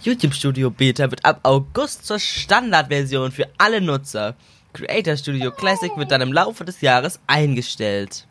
[0.00, 4.36] YouTube Studio Beta wird ab August zur Standardversion für alle Nutzer.
[4.72, 8.26] Creator Studio Classic wird dann im Laufe des Jahres eingestellt.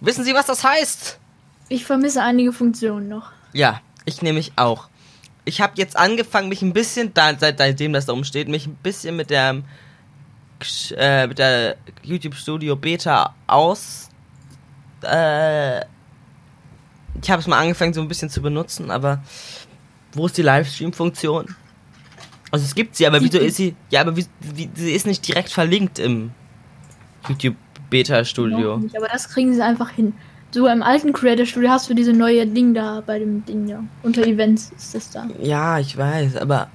[0.00, 1.18] Wissen Sie, was das heißt?
[1.68, 3.32] Ich vermisse einige Funktionen noch.
[3.52, 4.88] Ja, ich nämlich auch.
[5.48, 8.74] Ich habe jetzt angefangen, mich ein bisschen, da, seit, seitdem das da steht, mich ein
[8.82, 9.62] bisschen mit der,
[10.94, 14.10] äh, mit der YouTube Studio Beta aus.
[15.00, 15.78] Äh,
[17.22, 19.22] ich habe es mal angefangen, so ein bisschen zu benutzen, aber
[20.12, 21.56] wo ist die Livestream-Funktion?
[22.50, 23.74] Also es gibt sie, aber wieso ist sie?
[23.88, 26.32] Ja, aber wie, wie, sie ist nicht direkt verlinkt im
[27.26, 27.56] YouTube
[27.88, 28.76] Beta Studio.
[28.76, 30.12] Nicht, aber das kriegen sie einfach hin.
[30.50, 33.84] So im alten Creator Studio hast du diese neue Ding da bei dem Ding ja.
[34.02, 35.26] Unter Events ist das da.
[35.42, 36.68] Ja, ich weiß, aber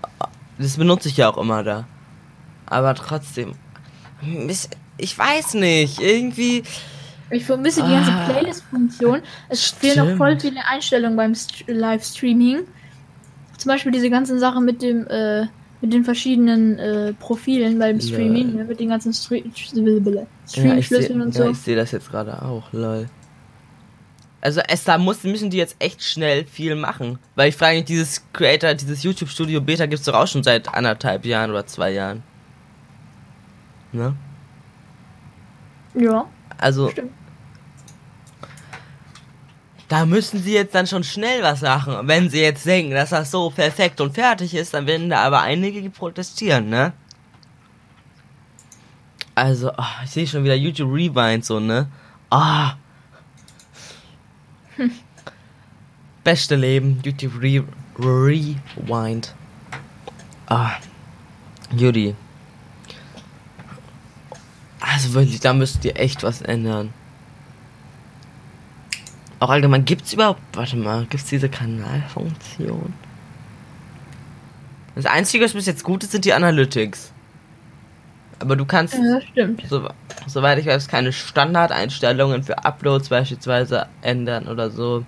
[0.59, 1.85] das benutze ich ja auch immer da.
[2.67, 3.53] Aber trotzdem.
[4.97, 6.63] Ich weiß nicht, irgendwie.
[7.31, 8.29] Ich vermisse die ganze Ah.
[8.29, 9.21] Playlist-Funktion.
[9.49, 12.59] Es fehlen noch voll viele Einstellungen beim St Livestreaming.
[13.57, 15.47] Zum Beispiel diese ganzen Sachen mit dem, äh,
[15.81, 18.07] mit den verschiedenen äh, Profilen beim Ja.
[18.07, 21.49] Streaming, ne, mit den ganzen Ja, Stream-Schlüsseln sehe und ja, so.
[21.49, 23.07] ich seh das jetzt gerade auch, lol.
[24.43, 27.17] Also es da muss, müssen die jetzt echt schnell viel machen.
[27.35, 30.67] Weil ich frage mich, dieses Creator, dieses YouTube Studio Beta gibt's doch auch schon seit
[30.67, 32.23] anderthalb Jahren oder zwei Jahren.
[33.93, 34.13] Ne?
[35.95, 36.25] Ja,
[36.57, 37.13] Also stimmt.
[39.87, 42.05] Da müssen sie jetzt dann schon schnell was machen.
[42.09, 45.41] Wenn sie jetzt denken, dass das so perfekt und fertig ist, dann werden da aber
[45.41, 46.91] einige protestieren, ne?
[49.35, 51.87] Also, oh, ich sehe schon wieder YouTube Rewind so, ne?
[52.29, 52.73] Ah.
[56.23, 57.63] Beste Leben, YouTube Re
[57.97, 59.35] Rewind.
[60.47, 60.77] Ah.
[61.75, 62.15] Judy.
[64.79, 66.93] Also wirklich, da müsst ihr echt was ändern.
[69.39, 72.93] Auch allgemein, gibt's überhaupt, warte mal, gibt's diese Kanalfunktion?
[74.95, 77.12] Das Einzige, was bis jetzt gut ist, sind die Analytics.
[78.43, 78.95] Aber du kannst,
[79.35, 79.87] Ja, so,
[80.27, 85.05] soweit ich weiß, keine Standardeinstellungen für Uploads beispielsweise ändern oder so.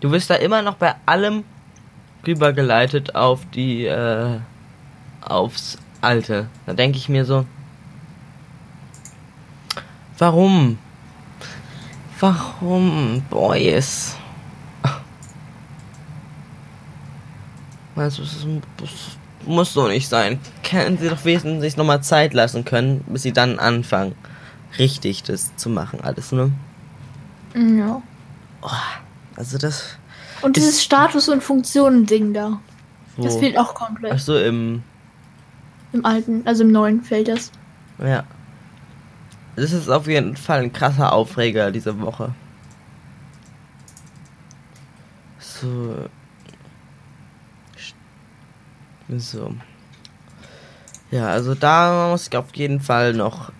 [0.00, 1.44] Du wirst da immer noch bei allem
[2.26, 4.40] rübergeleitet auf die, äh,
[5.22, 6.48] aufs Alte.
[6.66, 7.46] Da denke ich mir so,
[10.18, 10.76] warum?
[12.20, 14.18] Warum, Boys?
[17.96, 18.46] Also, es
[18.76, 20.38] das muss so nicht sein.
[20.62, 24.14] Können sie doch wesentlich nochmal Zeit lassen können, bis sie dann anfangen,
[24.78, 26.50] richtig das zu machen, alles, ne?
[27.54, 28.02] Ja.
[29.36, 29.96] Also das.
[30.42, 32.60] Und dieses Status- und Funktionen-Ding da.
[33.16, 33.22] Wo?
[33.24, 34.20] Das fehlt auch Ach komplett.
[34.20, 34.82] so, im.
[35.92, 37.50] Im alten, also im neuen fällt das.
[37.98, 38.24] Ja.
[39.56, 42.32] Das ist auf jeden Fall ein krasser Aufreger diese Woche.
[45.38, 46.08] So.
[49.16, 49.54] So.
[51.10, 53.52] Ja, also da muss ich auf jeden Fall noch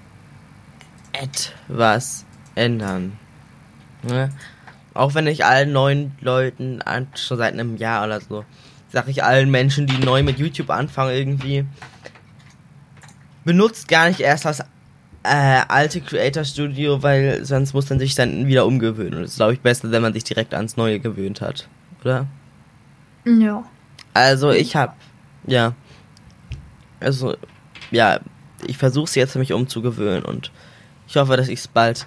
[1.12, 3.18] etwas ändern.
[4.02, 4.30] Ne?
[4.94, 6.80] Auch wenn ich allen neuen Leuten,
[7.14, 8.44] schon seit einem Jahr oder so,
[8.92, 11.64] sage ich allen Menschen, die neu mit YouTube anfangen, irgendwie,
[13.44, 14.60] benutzt gar nicht erst das
[15.22, 19.14] äh, alte Creator Studio, weil sonst muss man sich dann wieder umgewöhnen.
[19.14, 21.68] Und es ist, glaube ich, besser, wenn man sich direkt ans Neue gewöhnt hat.
[22.02, 22.26] Oder?
[23.24, 23.64] Ja.
[24.14, 24.96] Also ich hab,
[25.46, 25.74] ja,
[27.00, 27.36] also
[27.90, 28.20] ja,
[28.66, 30.52] ich versuche es jetzt mich umzugewöhnen und
[31.08, 32.06] ich hoffe, dass ich es bald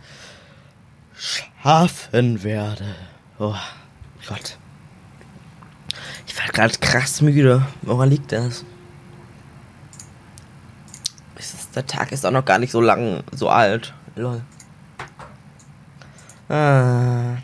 [1.16, 2.96] schaffen werde.
[3.40, 3.56] Oh
[4.28, 4.58] Gott,
[6.28, 7.66] ich werde gerade krass müde.
[7.82, 8.66] Woran liegt das?
[11.76, 13.94] Der Tag ist auch noch gar nicht so lang, so alt.
[14.16, 14.42] Lol.
[16.50, 17.38] Ah.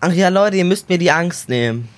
[0.00, 1.88] Ach ja, Leute, ihr müsst mir die Angst nehmen.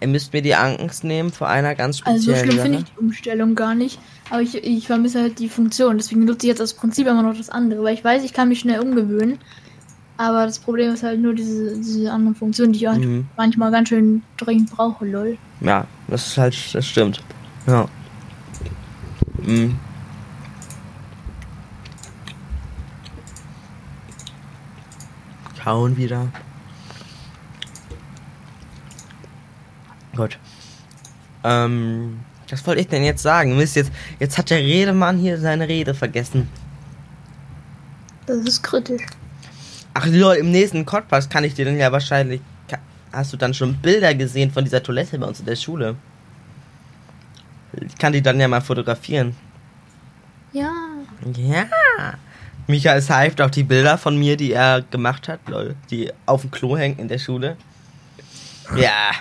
[0.00, 2.84] Ihr müsst mir die Angst nehmen vor einer ganz Also so speziellen schlimm finde ich
[2.84, 3.98] die Umstellung gar nicht.
[4.30, 5.96] Aber ich, ich vermisse halt die Funktion.
[5.96, 7.82] Deswegen nutze ich jetzt das Prinzip immer noch das andere.
[7.82, 9.38] Weil ich weiß, ich kann mich schnell umgewöhnen.
[10.16, 13.26] Aber das Problem ist halt nur diese, diese andere Funktion, die ich halt Mhm.
[13.36, 15.38] manchmal ganz schön dringend brauche, lol.
[15.60, 17.20] Ja, das ist halt, das stimmt.
[17.66, 17.88] Ja.
[19.42, 19.76] Mhm.
[25.62, 26.28] Kauen wieder.
[30.18, 30.36] Gut.
[31.44, 32.18] Ähm,
[32.50, 33.56] was wollte ich denn jetzt sagen?
[33.56, 36.48] Mist, jetzt, jetzt hat der Redemann hier seine Rede vergessen.
[38.26, 39.06] Das ist kritisch.
[39.94, 42.40] Ach lol, im nächsten Podcast kann ich dir dann ja wahrscheinlich.
[43.12, 45.94] Hast du dann schon Bilder gesehen von dieser Toilette bei uns in der Schule?
[47.86, 49.36] Ich kann die dann ja mal fotografieren.
[50.52, 50.72] Ja.
[51.36, 52.14] Ja.
[52.66, 55.76] Micha ist hyped auf die Bilder von mir, die er gemacht hat, lol.
[55.90, 57.56] Die auf dem Klo hängen in der Schule.
[58.76, 59.12] Ja.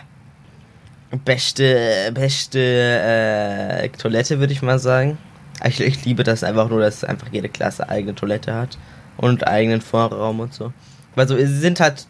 [1.23, 5.17] Beste, beste äh, Toilette, würde ich mal sagen.
[5.63, 8.77] Ich, ich liebe das einfach nur, dass einfach jede Klasse eigene Toilette hat.
[9.17, 10.73] Und eigenen Vorraum und so.
[11.15, 12.05] Weil so, sind halt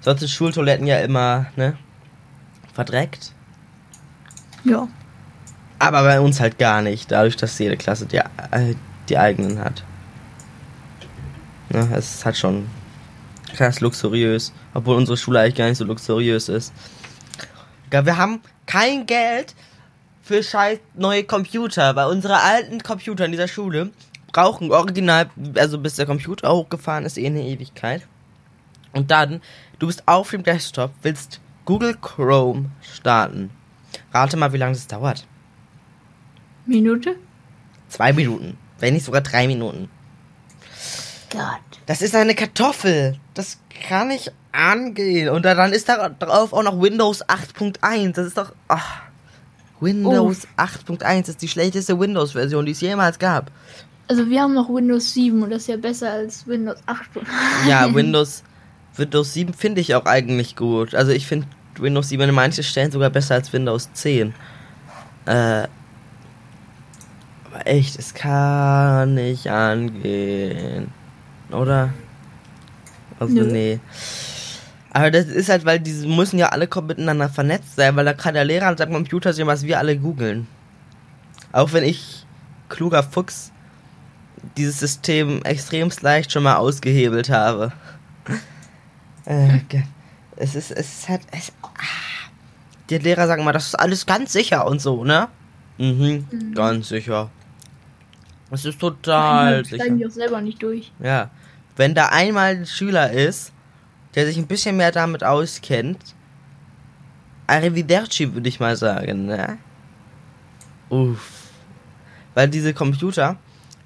[0.00, 1.76] sonst Schultoiletten ja immer, ne?
[2.72, 3.32] Verdreckt.
[4.64, 4.88] Ja.
[5.78, 8.74] Aber bei uns halt gar nicht, dadurch, dass jede Klasse die, äh,
[9.08, 9.84] die eigenen hat.
[11.70, 12.66] Ne, es ist halt schon
[13.54, 16.72] krass luxuriös, obwohl unsere Schule eigentlich gar nicht so luxuriös ist.
[17.90, 19.54] Wir haben kein Geld
[20.22, 23.90] für scheiß neue Computer, weil unsere alten Computer in dieser Schule
[24.32, 28.06] brauchen original, also bis der Computer hochgefahren ist, eh eine Ewigkeit.
[28.92, 29.40] Und dann,
[29.78, 33.50] du bist auf dem Desktop, willst Google Chrome starten.
[34.12, 35.26] Rate mal, wie lange das dauert.
[36.66, 37.16] Minute?
[37.88, 38.58] Zwei Minuten.
[38.78, 39.88] Wenn nicht sogar drei Minuten.
[41.30, 41.80] Gott.
[41.86, 43.18] Das ist eine Kartoffel.
[43.34, 45.28] Das kann nicht angehen.
[45.28, 48.14] Und dann ist da drauf auch noch Windows 8.1.
[48.14, 48.52] Das ist doch.
[48.66, 49.02] ach.
[49.80, 53.52] Windows 8.1 ist die schlechteste Windows-Version, die es jemals gab.
[54.08, 56.98] Also wir haben noch Windows 7 und das ist ja besser als Windows 8.
[57.68, 58.42] Ja, Windows,
[58.96, 60.96] Windows 7 finde ich auch eigentlich gut.
[60.96, 61.46] Also ich finde
[61.78, 64.34] Windows 7 an manchen Stellen sogar besser als Windows 10.
[65.26, 65.68] Äh, aber
[67.66, 70.88] echt, es kann nicht angehen.
[71.52, 71.90] Oder?
[73.20, 73.44] Also Nö.
[73.44, 73.80] nee.
[74.92, 78.34] Aber das ist halt, weil diese müssen ja alle miteinander vernetzt sein, weil da kann
[78.34, 80.46] der Lehrer an seinem Computer sehen, was wir alle googeln.
[81.52, 82.24] Auch wenn ich,
[82.68, 83.52] kluger Fuchs,
[84.56, 87.72] dieses System extremst leicht schon mal ausgehebelt habe.
[89.24, 89.82] Äh, ge-
[90.36, 91.68] es ist, es ist halt, es, ah.
[92.88, 95.28] die Lehrer sagen mal, das ist alles ganz sicher und so, ne?
[95.76, 96.54] Mhm, Mhm.
[96.54, 97.28] ganz sicher.
[98.50, 99.76] Es ist total sicher.
[99.76, 100.90] Steigen die auch selber nicht durch.
[101.00, 101.28] Ja.
[101.76, 103.52] Wenn da einmal ein Schüler ist,
[104.18, 106.16] der sich ein bisschen mehr damit auskennt,
[107.46, 109.58] Arrivederci würde ich mal sagen, ne?
[110.88, 111.44] Uff.
[112.34, 113.36] Weil diese Computer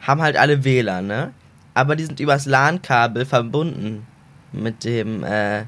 [0.00, 1.34] haben halt alle WLAN, ne?
[1.74, 4.06] Aber die sind übers LAN-Kabel verbunden
[4.52, 5.64] mit dem, äh,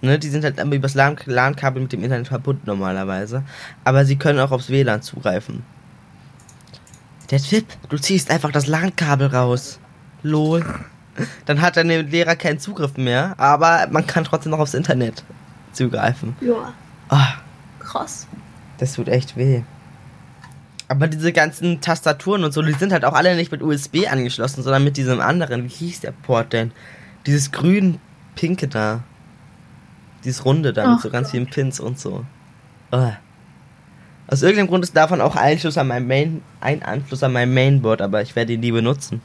[0.00, 0.18] ne?
[0.18, 3.44] Die sind halt immer übers LAN- LAN-Kabel mit dem Internet verbunden normalerweise.
[3.84, 5.64] Aber sie können auch aufs WLAN zugreifen.
[7.30, 9.78] Der Tipp, du ziehst einfach das LAN-Kabel raus.
[10.22, 10.64] Lol.
[11.46, 15.24] Dann hat dann der Lehrer keinen Zugriff mehr, aber man kann trotzdem noch aufs Internet
[15.72, 16.36] zugreifen.
[16.40, 16.72] Ja.
[17.08, 17.34] Ah,
[17.80, 18.26] Krass.
[18.78, 19.62] das tut echt weh.
[20.88, 24.62] Aber diese ganzen Tastaturen und so, die sind halt auch alle nicht mit USB angeschlossen,
[24.62, 25.64] sondern mit diesem anderen.
[25.64, 26.72] Wie hieß der Port denn?
[27.26, 29.02] Dieses grün-pinke da.
[30.24, 31.30] Dieses runde da mit Ach so ganz Gott.
[31.32, 32.24] vielen Pins und so.
[32.90, 33.12] Ah.
[34.28, 38.00] Aus irgendeinem Grund ist davon auch Einschluss an mein Main, ein Anschluss an mein Mainboard,
[38.02, 39.20] aber ich werde ihn nie benutzen.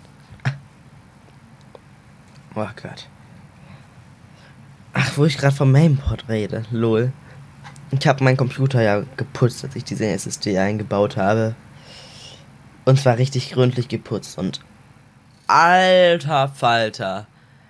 [2.60, 3.08] Oh Gott.
[4.94, 7.14] Ach, wo ich gerade vom Mainboard rede, lol.
[7.92, 11.54] Ich habe meinen Computer ja geputzt, als ich diese SSD eingebaut habe.
[12.84, 14.62] Und zwar richtig gründlich geputzt und
[15.46, 17.28] alter Falter.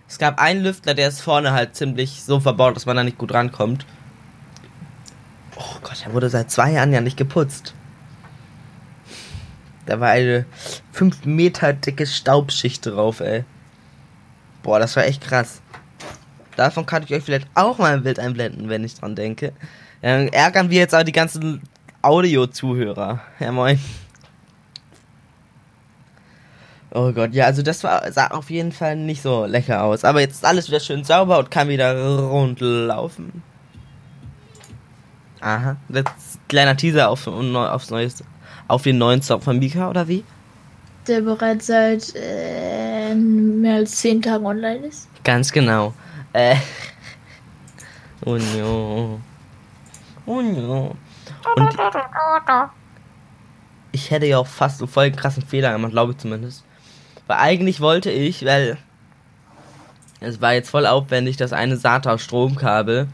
[0.08, 3.18] Es gab einen Lüfter, der ist vorne halt ziemlich so verbaut, dass man da nicht
[3.18, 3.86] gut rankommt.
[5.58, 7.74] Oh Gott, der wurde seit zwei Jahren ja nicht geputzt.
[9.86, 10.46] Da war eine
[10.94, 13.44] 5 Meter dicke Staubschicht drauf, ey.
[14.68, 15.62] Boah, das war echt krass.
[16.58, 19.54] Davon kann ich euch vielleicht auch mal ein Bild einblenden, wenn ich dran denke.
[20.02, 21.62] Dann ärgern wir jetzt auch die ganzen
[22.02, 23.22] Audio-Zuhörer.
[23.40, 23.80] Ja, moin.
[26.94, 30.04] Oh Gott, ja, also das war, sah auf jeden Fall nicht so lecker aus.
[30.04, 33.42] Aber jetzt ist alles wieder schön sauber und kann wieder rund laufen.
[35.40, 38.22] Aha, jetzt kleiner Teaser auf, aufs Neues,
[38.68, 40.26] auf den neuen Song von Mika, oder wie?
[41.08, 45.08] Der bereits seit äh, mehr als 10 Tagen online ist.
[45.24, 45.94] Ganz genau.
[46.34, 46.56] Äh.
[48.26, 49.20] Oh no.
[50.26, 51.78] Und
[53.92, 56.64] ich hätte ja auch fast so voll einen krassen Fehler gemacht, glaube ich zumindest.
[57.28, 58.78] Weil eigentlich wollte ich, weil
[60.20, 63.08] es war jetzt voll aufwendig, das eine SATA-Stromkabel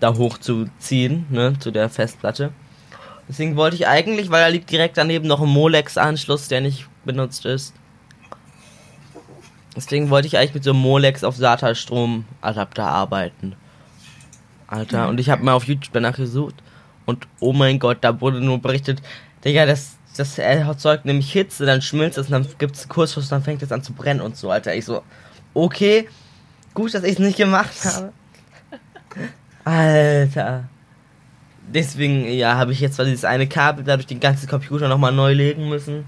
[0.00, 2.52] da hochzuziehen, ne, zu der Festplatte.
[3.28, 7.44] Deswegen wollte ich eigentlich, weil da liegt direkt daneben noch ein Molex-Anschluss, der nicht benutzt
[7.44, 7.74] ist.
[9.78, 13.54] Deswegen wollte ich eigentlich mit so einem Molex auf SATA-Stromadapter arbeiten.
[14.66, 16.56] Alter, und ich habe mal auf YouTube danach gesucht
[17.06, 19.00] und oh mein Gott, da wurde nur berichtet,
[19.44, 23.44] Digga, das, das erzeugt nämlich Hitze, dann schmilzt es und dann gibt es Kurzschuss, dann
[23.44, 24.74] fängt es an zu brennen und so, Alter.
[24.74, 25.02] Ich so,
[25.54, 26.08] okay,
[26.74, 28.12] gut, dass ich es nicht gemacht habe.
[29.64, 30.64] Alter.
[31.68, 35.34] Deswegen, ja, habe ich jetzt zwar dieses eine Kabel dadurch den ganzen Computer nochmal neu
[35.34, 36.04] legen müssen.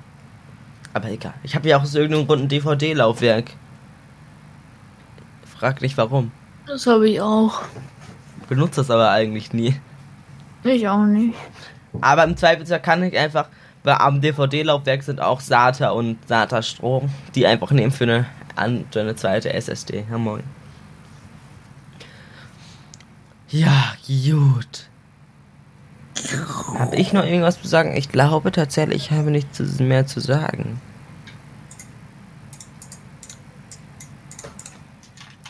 [0.93, 1.35] Aber egal.
[1.45, 3.53] Ich habe ja auch aus irgendeinem Grund ein DVD-Laufwerk.
[5.61, 6.32] Frag nicht warum.
[6.66, 7.61] Das habe ich auch.
[8.48, 9.78] Benutze das aber eigentlich nie.
[10.64, 11.34] Ich auch nicht.
[12.00, 13.46] Aber im Zweifelsfall kann ich einfach,
[13.84, 18.26] weil am DVD-Laufwerk sind auch SATA und SATA-Strom, die einfach nehmen für eine,
[18.90, 20.06] für eine zweite SSD.
[20.11, 20.44] Ja, moin.
[23.50, 24.88] Ja, gut.
[26.78, 27.94] Habe ich noch irgendwas zu sagen?
[27.98, 30.80] Ich glaube tatsächlich, ich habe nichts mehr zu sagen.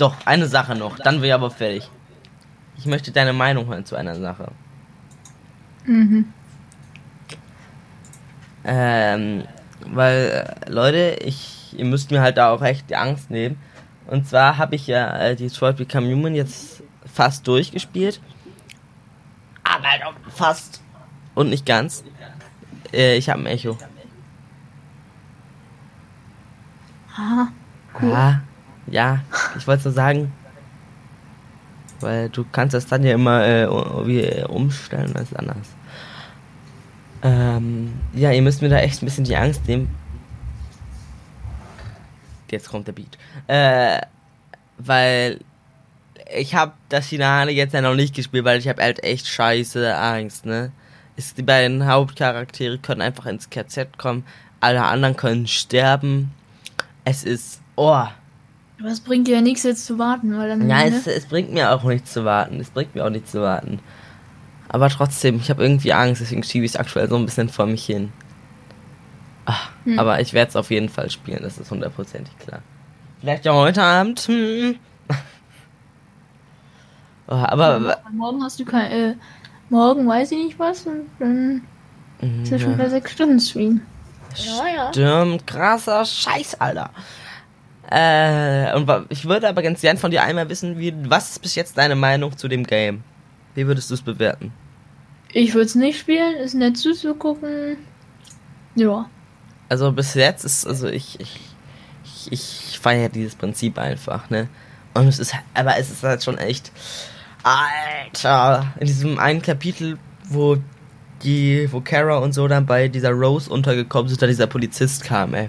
[0.01, 1.90] Doch, eine Sache noch, dann wäre ich aber fertig.
[2.78, 4.51] Ich möchte deine Meinung hören zu einer Sache.
[5.84, 6.32] Mhm.
[8.64, 9.44] Ähm,
[9.84, 13.59] weil, äh, Leute, ich, ihr müsst mir halt da auch echt die Angst nehmen.
[14.07, 18.22] Und zwar habe ich ja äh, Detroit Become Human jetzt fast durchgespielt.
[19.64, 20.82] Aber halt auch fast.
[21.34, 22.05] Und nicht ganz.
[22.90, 23.76] Äh, ich habe ein Echo.
[27.14, 27.48] Aha.
[28.01, 28.12] Cool.
[28.14, 28.40] Ah,
[28.87, 29.20] ja,
[29.57, 30.33] ich wollte nur sagen.
[32.01, 35.66] Weil du kannst das dann ja immer äh, äh, umstellen als anders.
[37.22, 39.95] Ähm, ja, ihr müsst mir da echt ein bisschen die Angst nehmen.
[42.51, 43.18] Jetzt kommt der Beat.
[43.47, 44.01] Äh,
[44.78, 45.41] weil
[46.35, 49.97] ich habe das Finale jetzt ja noch nicht gespielt, weil ich habe halt echt scheiße
[49.97, 50.72] Angst, ne?
[51.16, 54.24] Ist, die beiden Hauptcharaktere können einfach ins KZ kommen,
[54.61, 56.33] alle anderen können sterben.
[57.05, 58.07] Es ist, oh.
[58.81, 60.68] Aber es bringt dir ja nichts jetzt zu warten, weil dann.
[60.68, 60.97] Ja, ne?
[60.97, 62.59] es, es bringt mir auch nichts zu warten.
[62.61, 63.81] Es bringt mir auch nichts zu warten.
[64.68, 67.66] Aber trotzdem, ich habe irgendwie Angst, deswegen schiebe ich es aktuell so ein bisschen vor
[67.66, 68.12] mich hin.
[69.45, 69.99] Ach, Hm.
[69.99, 72.61] Aber ich werde es auf jeden Fall spielen, das ist hundertprozentig klar.
[73.20, 74.20] Vielleicht ja heute Abend.
[74.20, 74.76] Hm.
[77.33, 77.99] Oh, aber.
[78.11, 78.91] morgen hast du kein.
[78.91, 79.14] Äh,
[79.68, 81.62] morgen weiß ich nicht was und dann
[82.43, 83.83] ist ja schon wieder sechs Stunden Stream.
[84.35, 84.93] Ja, ja.
[84.93, 86.91] Stimmt, krasser Scheiß, Alter.
[87.91, 91.57] Äh, und ich würde aber ganz gern von dir einmal wissen, wie, was ist bis
[91.57, 93.03] jetzt deine Meinung zu dem Game?
[93.55, 94.53] Wie würdest du es bewerten?
[95.32, 97.76] Ich würde es nicht spielen, ist nett zuzugucken.
[98.76, 99.09] Ja.
[99.68, 101.41] Also bis jetzt ist, also ich, ich,
[102.05, 104.49] ich, ich feiere dieses Prinzip einfach, ne?
[104.95, 106.72] Und es ist, aber es ist halt schon echt,
[107.43, 110.59] Alter, in diesem einen Kapitel, wo
[111.22, 115.34] die, wo Kara und so dann bei dieser Rose untergekommen sind, da dieser Polizist kam,
[115.34, 115.49] ey.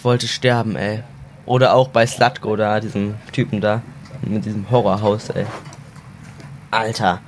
[0.00, 1.02] Ich wollte sterben, ey.
[1.44, 3.82] Oder auch bei Slutko da, diesem Typen da,
[4.22, 5.44] mit diesem Horrorhaus, ey.
[6.70, 7.20] Alter.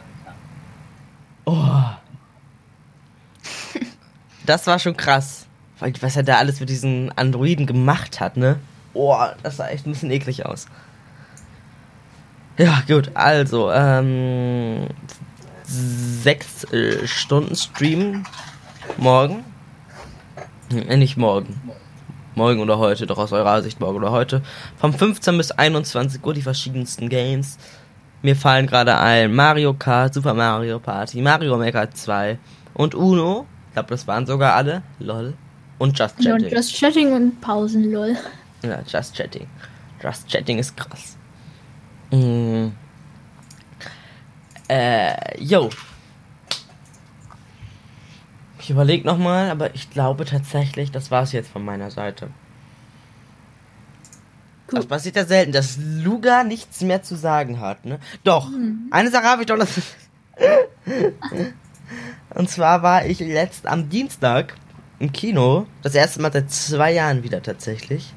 [1.45, 1.83] Oh.
[4.47, 5.45] Das war schon krass.
[6.01, 8.59] Was er da alles mit diesen Androiden gemacht hat, ne?
[8.95, 10.65] Oh, das sah echt ein bisschen eklig aus.
[12.57, 14.87] Ja, gut, also, ähm,
[15.67, 18.25] sechs äh, Stunden Stream
[18.97, 19.45] morgen.
[20.71, 21.61] Äh, nicht morgen.
[22.35, 24.43] Morgen oder heute, doch aus eurer Sicht morgen oder heute,
[24.77, 27.59] vom 15 bis 21 Uhr die verschiedensten Games.
[28.23, 32.39] Mir fallen gerade ein Mario Kart, Super Mario Party, Mario Maker 2
[32.75, 33.47] und Uno.
[33.69, 34.83] Ich glaube, das waren sogar alle.
[34.99, 35.35] Lol.
[35.79, 36.33] Und Just Chatting.
[36.33, 38.17] und Just Chatting und Pausen, lol.
[38.63, 39.47] Ja, Just Chatting.
[40.03, 41.17] Just Chatting ist krass.
[42.13, 42.69] Mm.
[44.69, 45.69] Äh, yo.
[48.63, 52.29] Ich überlege nochmal, aber ich glaube tatsächlich, das war's jetzt von meiner Seite.
[54.71, 54.77] Cool.
[54.77, 57.99] Das passiert ja selten, dass Luga nichts mehr zu sagen hat, ne?
[58.23, 58.49] Doch,
[58.93, 59.67] eine Sache habe ich doch noch.
[62.37, 64.55] Und zwar war ich letzt am Dienstag
[65.01, 65.67] im Kino.
[65.83, 68.15] Das erste Mal seit zwei Jahren wieder tatsächlich.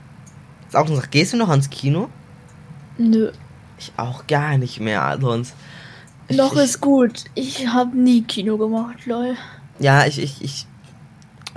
[0.68, 2.08] Ist auch noch, gehst du noch ans Kino?
[3.00, 3.32] Nö.
[3.80, 5.56] Ich auch gar nicht mehr, sonst.
[6.28, 7.24] Ich, Noch ich, ist gut.
[7.34, 9.36] Ich habe nie Kino gemacht, lol.
[9.80, 10.68] Ja, ich, ich, ich.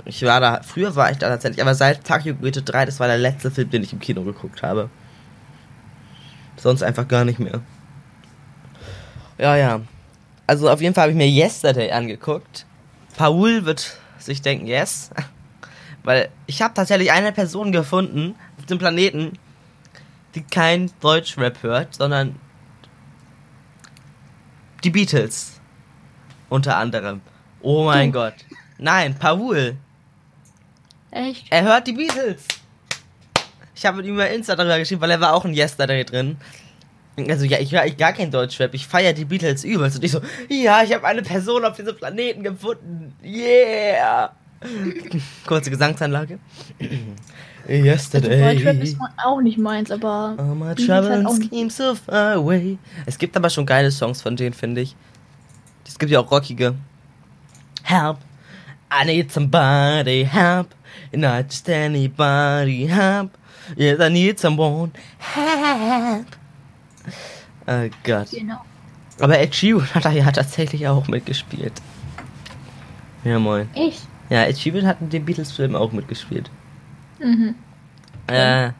[0.05, 3.07] Ich war da, früher war ich da tatsächlich, aber seit Tokyo Goethe 3, das war
[3.07, 4.89] der letzte Film, den ich im Kino geguckt habe.
[6.57, 7.61] Sonst einfach gar nicht mehr.
[9.37, 9.81] Ja, ja.
[10.47, 12.65] Also auf jeden Fall habe ich mir Yesterday angeguckt.
[13.17, 15.11] Paul wird sich denken, yes.
[16.03, 19.33] Weil ich habe tatsächlich eine Person gefunden auf dem Planeten,
[20.33, 22.35] die kein Deutschrap hört, sondern
[24.83, 25.59] die Beatles.
[26.49, 27.21] Unter anderem.
[27.61, 28.19] Oh mein Du.
[28.19, 28.35] Gott.
[28.77, 29.75] Nein, Paul.
[31.11, 31.45] Echt?
[31.49, 32.43] Er hört die Beatles.
[33.75, 36.37] Ich habe mit ihm über Insta darüber geschrieben, weil er war auch ein Yesterday drin.
[37.27, 38.73] Also ja, ich höre ich gar kein Deutschrap.
[38.73, 39.97] Ich feiere die Beatles übelst.
[39.97, 43.13] Und ich so, ja, ich habe eine Person auf diesem Planeten gefunden.
[43.23, 44.31] Yeah.
[45.45, 46.39] Kurze Gesangsanlage.
[47.67, 48.55] Also Yesterday.
[48.55, 52.79] Deutschrap ist auch nicht meins, aber All my halt troubles came so far away.
[53.05, 54.95] Es gibt aber schon geile Songs von denen, finde ich.
[55.87, 56.73] Es gibt ja auch rockige.
[57.83, 58.17] Help,
[58.91, 60.73] I need somebody, help.
[61.13, 63.37] Not just anybody, help.
[63.75, 66.35] Yes, I need someone, help.
[67.67, 68.31] Oh Gott.
[68.31, 68.61] genau.
[69.19, 71.73] Aber Ed Sheeran hat da ja tatsächlich auch mitgespielt.
[73.23, 73.69] Ja, moin.
[73.75, 74.07] Echt?
[74.29, 76.49] Ja, Ed Sheeran hat in dem Beatles-Film auch mitgespielt.
[77.19, 77.55] Mhm.
[78.27, 78.71] Äh.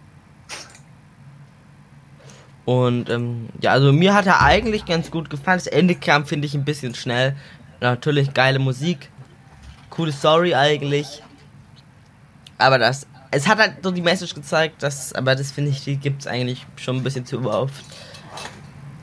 [2.65, 5.57] Und ähm, ja, also mir hat er eigentlich ganz gut gefallen.
[5.57, 7.35] Das Ende kam, finde ich, ein bisschen schnell.
[7.79, 9.09] Natürlich geile Musik.
[9.89, 11.23] Coole Story eigentlich.
[12.57, 13.07] Aber das.
[13.31, 16.65] Es hat halt so die Message gezeigt, dass, aber das finde ich, die gibt's eigentlich
[16.77, 17.85] schon ein bisschen zu oft.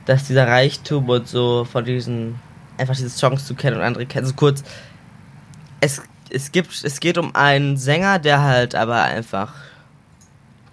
[0.05, 2.37] Dass dieser Reichtum und so von diesen,
[2.77, 4.25] einfach diese Songs zu kennen und andere kennen.
[4.25, 4.63] Also kurz,
[5.79, 9.53] es, es gibt, es geht um einen Sänger, der halt aber einfach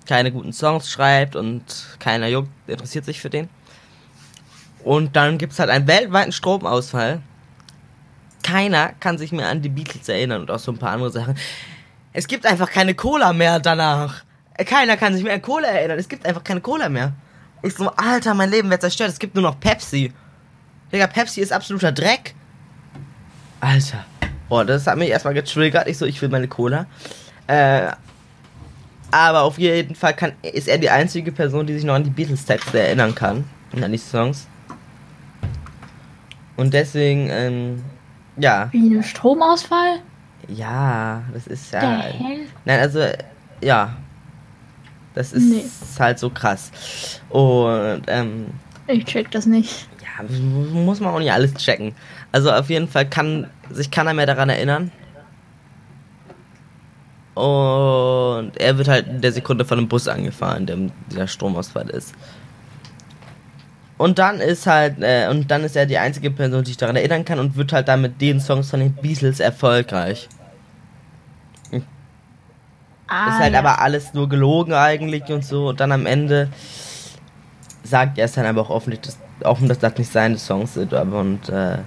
[0.07, 1.63] keine guten Songs schreibt und
[2.01, 3.49] keiner juckt, interessiert sich für den.
[4.83, 7.23] Und dann gibt's halt einen weltweiten Stromausfall.
[8.45, 11.35] Keiner kann sich mehr an die Beatles erinnern und auch so ein paar andere Sachen.
[12.13, 14.23] Es gibt einfach keine Cola mehr danach.
[14.67, 15.99] Keiner kann sich mehr an Cola erinnern.
[15.99, 17.15] Es gibt einfach keine Cola mehr.
[17.63, 19.09] Ich so, Alter, mein Leben wird zerstört.
[19.09, 20.13] Es gibt nur noch Pepsi.
[20.93, 22.35] Digga, Pepsi ist absoluter Dreck.
[23.61, 24.05] Alter.
[24.51, 25.89] Boah, das hat mich erstmal getriggert.
[25.89, 26.87] Ich so, ich will meine Cola.
[27.47, 27.93] Äh,
[29.11, 32.11] aber auf jeden Fall kann, ist er die einzige Person, die sich noch an die
[32.11, 33.45] Beatles-Texte erinnern kann.
[33.73, 34.47] Und an die Songs.
[36.57, 37.83] Und deswegen, ähm,
[38.37, 38.69] ja.
[38.73, 40.01] Wie ein Stromausfall?
[40.49, 41.81] Ja, das ist ja.
[41.81, 42.41] Der hell?
[42.65, 43.01] Nein, also,
[43.63, 43.97] ja.
[45.15, 45.65] Das ist Nee.
[45.99, 46.71] halt so krass.
[47.31, 48.47] Und, ähm,
[48.89, 49.89] Ich check das nicht.
[50.03, 50.25] ja,
[50.73, 51.95] muss man auch nicht alles checken.
[52.33, 54.91] Also auf jeden Fall kann sich keiner mehr daran erinnern.
[57.35, 60.77] Und er wird halt in der Sekunde von einem Bus angefahren, der
[61.11, 62.15] dieser Stromausfall ist.
[63.97, 66.97] Und dann ist halt, äh, und dann ist er die einzige Person, die sich daran
[66.97, 70.29] erinnern kann und wird halt dann mit den Songs von den Beatles erfolgreich.
[73.07, 73.59] Ah, ist halt ja.
[73.59, 75.69] aber alles nur gelogen eigentlich und so.
[75.69, 76.49] Und dann am Ende
[77.83, 80.95] sagt er es dann aber auch offen, dass, offen, dass das nicht seine Songs sind.
[80.95, 81.79] Aber und äh,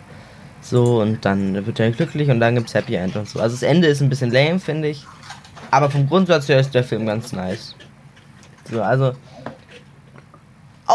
[0.61, 3.39] so und dann wird er glücklich und dann gibt's Happy End und so.
[3.39, 5.05] Also das Ende ist ein bisschen lame, finde ich.
[5.71, 7.75] Aber vom Grundsatz her ist der Film ganz nice.
[8.71, 9.13] So, also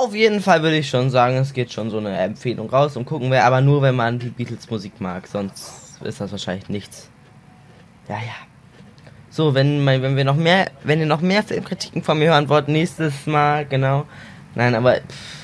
[0.03, 3.05] auf jeden Fall würde ich schon sagen, es geht schon so eine Empfehlung raus und
[3.05, 7.09] gucken wir aber nur, wenn man die Beatles Musik mag, sonst ist das wahrscheinlich nichts.
[8.09, 8.35] Ja, ja.
[9.31, 12.69] So, wenn, wenn wir noch mehr, wenn ihr noch mehr Filmkritiken von mir hören wollt,
[12.69, 14.05] nächstes Mal, genau.
[14.55, 15.43] Nein, aber pff,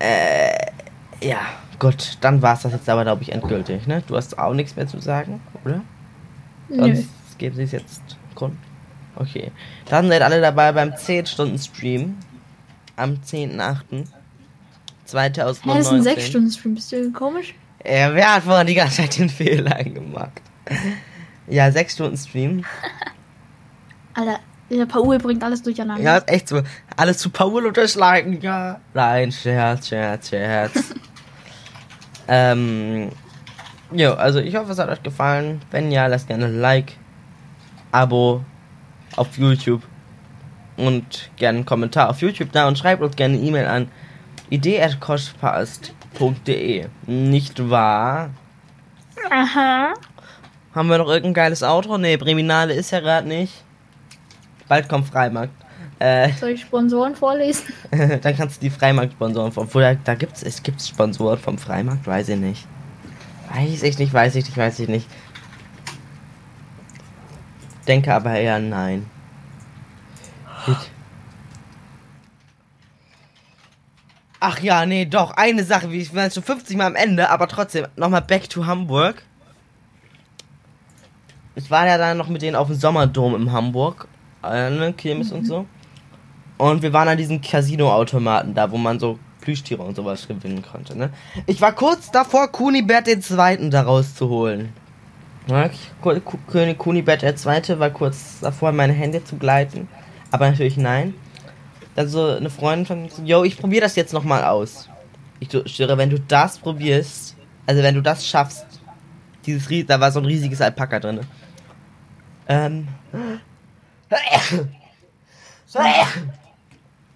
[0.00, 1.38] äh, ja,
[1.78, 4.02] gut, dann war's das jetzt aber, glaube ich, endgültig, ne?
[4.06, 5.82] Du hast auch nichts mehr zu sagen, oder?
[6.68, 6.94] Nö.
[6.94, 8.02] Sonst geben sie es jetzt
[8.34, 8.56] Grund.
[9.16, 9.50] Okay.
[9.88, 12.16] Dann seid alle dabei beim 10-Stunden-Stream
[13.00, 14.04] am 10.8.
[15.12, 16.16] Hä, das ist ein 2019.
[16.16, 16.74] 6-Stunden-Stream.
[16.74, 17.54] Bist du komisch?
[17.84, 20.42] Ja, wer hat vorhin die ganze Zeit den Fehler gemacht?
[21.48, 22.64] Ja, 6 Stunden Stream.
[24.14, 24.38] Alter,
[24.70, 26.02] der Paul bringt alles durcheinander.
[26.02, 26.62] Ja, ist echt so.
[26.96, 28.80] Alles zu Paul unterschlagen, ja.
[28.94, 30.94] Nein, Scherz, Scherz, Scherz.
[32.28, 33.10] ähm,
[33.92, 35.60] jo, also ich hoffe, es hat euch gefallen.
[35.70, 36.92] Wenn ja, lasst gerne ein Like,
[37.90, 38.44] Abo
[39.16, 39.82] auf YouTube
[40.86, 43.88] und gerne einen Kommentar auf YouTube da und schreibt uns gerne eine E-Mail an
[44.50, 46.86] idee.koschpast.de.
[47.06, 48.30] Nicht wahr?
[49.30, 49.94] Aha.
[50.74, 51.98] Haben wir noch irgendein geiles Outro?
[51.98, 53.62] Nee, Breminale ist ja gerade nicht.
[54.68, 55.52] Bald kommt Freimarkt.
[55.98, 57.74] Äh, Soll ich Sponsoren vorlesen?
[57.90, 59.64] dann kannst du die Freimarkt-Sponsoren vom.
[59.64, 62.66] Obwohl, da, da gibt's, es gibt Sponsoren vom Freimarkt, weiß ich nicht.
[63.52, 65.06] Weiß ich nicht, weiß ich nicht, weiß ich nicht.
[67.86, 69.04] Denke aber eher nein.
[70.74, 70.90] Gut.
[74.42, 77.46] Ach ja, nee, doch, eine Sache, wie ich jetzt schon 50 Mal am Ende, aber
[77.46, 79.22] trotzdem, nochmal back to Hamburg.
[81.56, 84.08] Ich war ja dann noch mit denen auf dem Sommerdom in Hamburg,
[84.42, 85.66] äh, ne, Kirmes und so.
[86.56, 90.96] Und wir waren an diesem Casino-Automaten da, wo man so Plüschtiere und sowas gewinnen konnte,
[90.96, 91.10] ne?
[91.46, 94.72] Ich war kurz davor, Kunibert den Zweiten da rauszuholen.
[95.48, 95.68] Ja,
[96.00, 99.88] Ku- König Kunibert der Zweite war kurz davor, in meine Hände zu gleiten.
[100.30, 101.14] Aber natürlich nein.
[101.96, 104.88] Dann so eine Freundin von mir so, yo, ich probiere das jetzt nochmal aus.
[105.40, 108.66] Ich schwöre, wenn du das probierst, also wenn du das schaffst,
[109.46, 111.20] dieses Ries da war so ein riesiges Alpaka drin.
[112.48, 112.88] Ähm.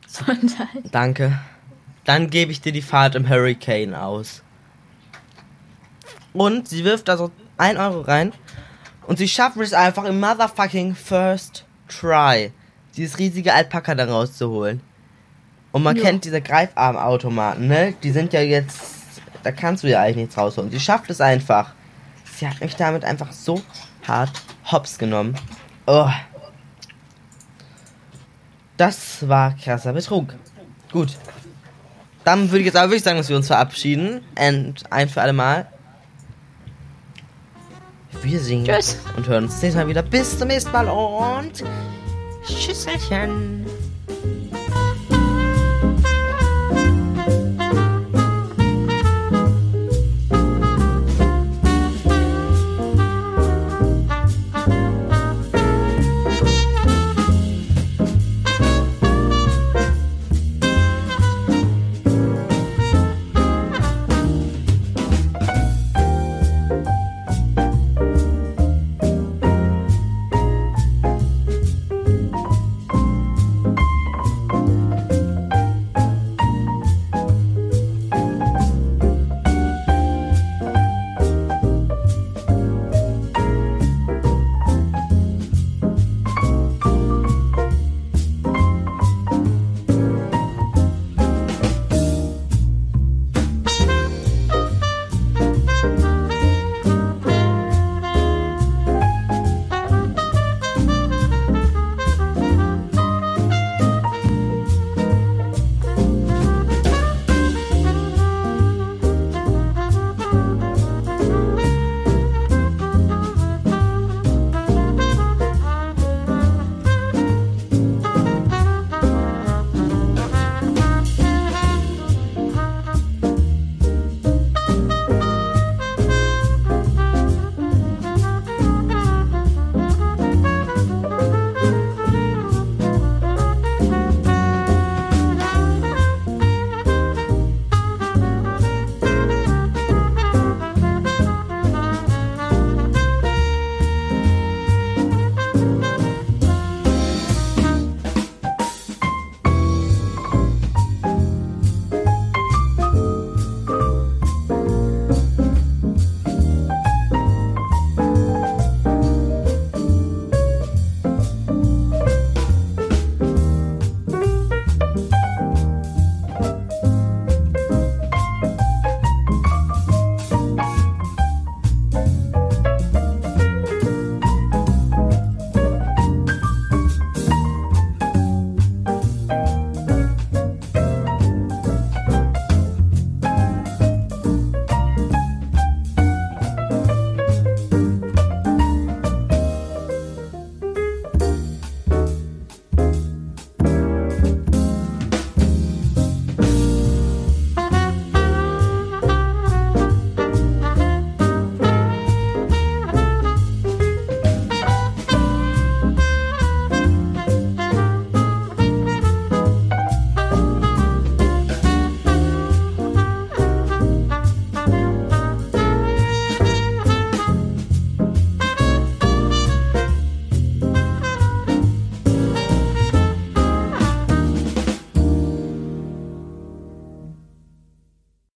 [0.07, 0.69] Sonntag.
[0.91, 1.39] Danke.
[2.05, 4.43] Dann gebe ich dir die Fahrt im Hurricane aus.
[6.33, 8.33] Und sie wirft da so 1 Euro rein.
[9.07, 12.53] Und sie schafft es einfach im motherfucking first try,
[12.97, 14.81] dieses riesige Alpaka da rauszuholen.
[15.73, 16.03] Und man Ja.
[16.05, 17.95] kennt diese Greifarmautomaten, ne?
[18.03, 18.81] Die sind ja jetzt.
[19.43, 20.71] Da kannst du ja eigentlich nichts rausholen.
[20.71, 21.73] Sie schafft es einfach.
[22.37, 23.61] Sie hat mich damit einfach so
[24.07, 24.31] hart
[24.71, 25.35] hops genommen.
[25.87, 26.09] Oh.
[28.77, 30.35] Das war krasser Betrug.
[30.93, 31.17] Gut.
[32.25, 34.23] Dann würde ich jetzt aber wirklich sagen, dass wir uns verabschieden.
[34.39, 35.67] Und ein für alle Mal.
[38.23, 38.99] Wir singen Tschüss.
[39.17, 40.03] und hören uns das nächste Mal wieder.
[40.03, 41.63] Bis zum nächsten Mal und
[42.47, 43.65] Tschüsselchen.